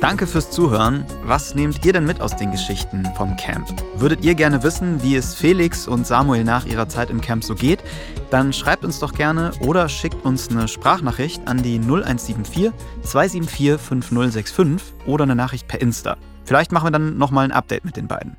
Danke 0.00 0.26
fürs 0.26 0.50
Zuhören. 0.50 1.06
Was 1.24 1.54
nehmt 1.54 1.84
ihr 1.84 1.92
denn 1.94 2.04
mit 2.04 2.20
aus 2.20 2.36
den 2.36 2.50
Geschichten 2.50 3.08
vom 3.16 3.34
Camp? 3.36 3.66
Würdet 3.96 4.22
ihr 4.24 4.34
gerne 4.34 4.62
wissen, 4.62 5.02
wie 5.02 5.16
es 5.16 5.34
Felix 5.34 5.88
und 5.88 6.06
Samuel 6.06 6.44
nach 6.44 6.66
ihrer 6.66 6.86
Zeit 6.88 7.08
im 7.08 7.22
Camp 7.22 7.42
so 7.42 7.54
geht? 7.54 7.82
Dann 8.30 8.52
schreibt 8.52 8.84
uns 8.84 9.00
doch 9.00 9.14
gerne 9.14 9.52
oder 9.60 9.88
schickt 9.88 10.22
uns 10.24 10.50
eine 10.50 10.68
Sprachnachricht 10.68 11.48
an 11.48 11.62
die 11.62 11.78
0174 11.78 12.72
274 13.02 13.80
5065 13.80 14.94
oder 15.06 15.24
eine 15.24 15.34
Nachricht 15.34 15.66
per 15.66 15.80
Insta. 15.80 16.18
Vielleicht 16.44 16.72
machen 16.72 16.86
wir 16.86 16.90
dann 16.90 17.16
nochmal 17.16 17.46
ein 17.46 17.52
Update 17.52 17.86
mit 17.86 17.96
den 17.96 18.06
beiden. 18.06 18.36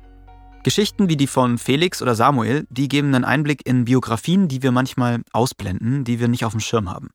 Geschichten 0.62 1.08
wie 1.08 1.16
die 1.16 1.26
von 1.26 1.58
Felix 1.58 2.02
oder 2.02 2.14
Samuel, 2.14 2.66
die 2.70 2.88
geben 2.88 3.14
einen 3.14 3.24
Einblick 3.24 3.66
in 3.66 3.84
Biografien, 3.84 4.48
die 4.48 4.62
wir 4.62 4.70
manchmal 4.70 5.22
ausblenden, 5.32 6.04
die 6.04 6.20
wir 6.20 6.28
nicht 6.28 6.44
auf 6.44 6.52
dem 6.52 6.60
Schirm 6.60 6.90
haben. 6.90 7.10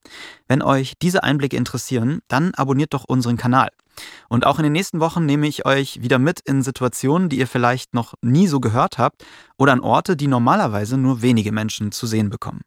Wenn 0.47 0.61
euch 0.61 0.93
diese 1.01 1.23
Einblicke 1.23 1.55
interessieren, 1.55 2.19
dann 2.27 2.53
abonniert 2.55 2.93
doch 2.93 3.05
unseren 3.05 3.37
Kanal. 3.37 3.69
Und 4.29 4.45
auch 4.45 4.59
in 4.59 4.63
den 4.63 4.73
nächsten 4.73 4.99
Wochen 4.99 5.25
nehme 5.25 5.47
ich 5.47 5.65
euch 5.65 6.01
wieder 6.01 6.19
mit 6.19 6.39
in 6.41 6.61
Situationen, 6.61 7.29
die 7.29 7.39
ihr 7.39 7.47
vielleicht 7.47 7.93
noch 7.93 8.13
nie 8.21 8.47
so 8.47 8.59
gehört 8.59 8.97
habt 8.97 9.25
oder 9.57 9.73
an 9.73 9.81
Orte, 9.81 10.15
die 10.15 10.27
normalerweise 10.27 10.97
nur 10.97 11.21
wenige 11.21 11.51
Menschen 11.51 11.91
zu 11.91 12.07
sehen 12.07 12.29
bekommen. 12.29 12.61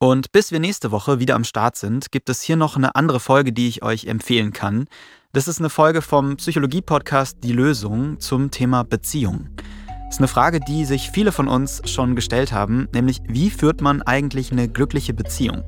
Und 0.00 0.32
bis 0.32 0.50
wir 0.50 0.60
nächste 0.60 0.90
Woche 0.90 1.18
wieder 1.18 1.34
am 1.34 1.44
Start 1.44 1.76
sind, 1.76 2.12
gibt 2.12 2.28
es 2.28 2.42
hier 2.42 2.56
noch 2.56 2.76
eine 2.76 2.94
andere 2.94 3.20
Folge, 3.20 3.52
die 3.52 3.68
ich 3.68 3.82
euch 3.82 4.06
empfehlen 4.06 4.52
kann. 4.52 4.86
Das 5.32 5.48
ist 5.48 5.60
eine 5.60 5.70
Folge 5.70 6.02
vom 6.02 6.36
Psychologie-Podcast 6.36 7.38
Die 7.42 7.52
Lösung 7.52 8.20
zum 8.20 8.50
Thema 8.50 8.84
Beziehung. 8.84 9.48
Das 10.06 10.16
ist 10.16 10.20
eine 10.20 10.28
Frage, 10.28 10.60
die 10.60 10.84
sich 10.84 11.10
viele 11.10 11.32
von 11.32 11.48
uns 11.48 11.80
schon 11.90 12.14
gestellt 12.14 12.52
haben, 12.52 12.88
nämlich 12.92 13.20
wie 13.26 13.50
führt 13.50 13.80
man 13.80 14.02
eigentlich 14.02 14.52
eine 14.52 14.68
glückliche 14.68 15.14
Beziehung? 15.14 15.64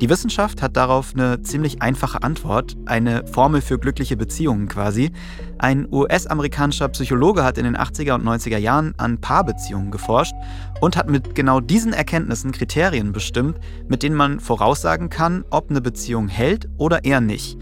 Die 0.00 0.10
Wissenschaft 0.10 0.60
hat 0.60 0.76
darauf 0.76 1.12
eine 1.14 1.40
ziemlich 1.42 1.80
einfache 1.80 2.22
Antwort, 2.24 2.76
eine 2.84 3.24
Formel 3.28 3.60
für 3.60 3.78
glückliche 3.78 4.16
Beziehungen 4.16 4.66
quasi. 4.66 5.12
Ein 5.58 5.86
US-amerikanischer 5.90 6.88
Psychologe 6.88 7.44
hat 7.44 7.58
in 7.58 7.64
den 7.64 7.76
80er 7.76 8.14
und 8.14 8.24
90er 8.24 8.58
Jahren 8.58 8.94
an 8.96 9.20
Paarbeziehungen 9.20 9.92
geforscht 9.92 10.34
und 10.80 10.96
hat 10.96 11.08
mit 11.08 11.36
genau 11.36 11.60
diesen 11.60 11.92
Erkenntnissen 11.92 12.50
Kriterien 12.50 13.12
bestimmt, 13.12 13.58
mit 13.86 14.02
denen 14.02 14.16
man 14.16 14.40
voraussagen 14.40 15.10
kann, 15.10 15.44
ob 15.50 15.70
eine 15.70 15.80
Beziehung 15.80 16.26
hält 16.26 16.68
oder 16.76 17.04
eher 17.04 17.20
nicht. 17.20 17.56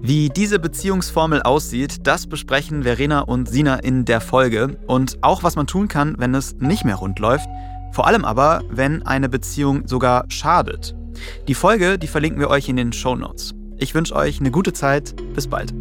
Wie 0.00 0.30
diese 0.30 0.58
Beziehungsformel 0.58 1.42
aussieht, 1.42 2.06
das 2.06 2.26
besprechen 2.26 2.84
Verena 2.84 3.20
und 3.20 3.46
Sina 3.48 3.74
in 3.76 4.06
der 4.06 4.22
Folge 4.22 4.78
und 4.86 5.18
auch 5.20 5.42
was 5.42 5.56
man 5.56 5.66
tun 5.66 5.88
kann, 5.88 6.14
wenn 6.18 6.34
es 6.34 6.54
nicht 6.60 6.86
mehr 6.86 6.96
rund 6.96 7.18
läuft, 7.18 7.48
vor 7.92 8.06
allem 8.06 8.24
aber, 8.24 8.62
wenn 8.70 9.02
eine 9.02 9.28
Beziehung 9.28 9.86
sogar 9.86 10.24
schadet. 10.28 10.97
Die 11.46 11.54
Folge, 11.54 11.98
die 11.98 12.06
verlinken 12.06 12.40
wir 12.40 12.50
euch 12.50 12.68
in 12.68 12.76
den 12.76 12.92
Show 12.92 13.16
Notes. 13.16 13.54
Ich 13.78 13.94
wünsche 13.94 14.14
euch 14.14 14.40
eine 14.40 14.50
gute 14.50 14.72
Zeit, 14.72 15.14
bis 15.34 15.46
bald. 15.46 15.72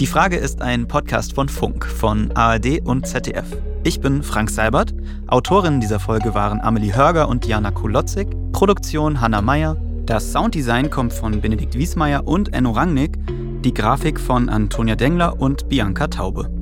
Die 0.00 0.06
Frage 0.06 0.36
ist 0.36 0.62
ein 0.62 0.88
Podcast 0.88 1.34
von 1.34 1.48
Funk, 1.48 1.84
von 1.86 2.30
ARD 2.32 2.80
und 2.84 3.06
ZDF. 3.06 3.46
Ich 3.84 4.00
bin 4.00 4.22
Frank 4.22 4.50
Seibert. 4.50 4.94
Autorinnen 5.26 5.80
dieser 5.80 6.00
Folge 6.00 6.34
waren 6.34 6.60
Amelie 6.60 6.94
Hörger 6.94 7.28
und 7.28 7.44
Diana 7.44 7.70
Kulotzig. 7.70 8.28
Produktion 8.52 9.20
Hanna 9.20 9.42
Meyer. 9.42 9.76
Das 10.06 10.32
Sounddesign 10.32 10.90
kommt 10.90 11.12
von 11.12 11.40
Benedikt 11.40 11.74
Wiesmeier 11.74 12.26
und 12.26 12.52
Enno 12.52 12.72
Rangnick, 12.72 13.18
die 13.62 13.72
Grafik 13.72 14.18
von 14.18 14.48
Antonia 14.48 14.96
Dengler 14.96 15.40
und 15.40 15.68
Bianca 15.68 16.08
Taube. 16.08 16.59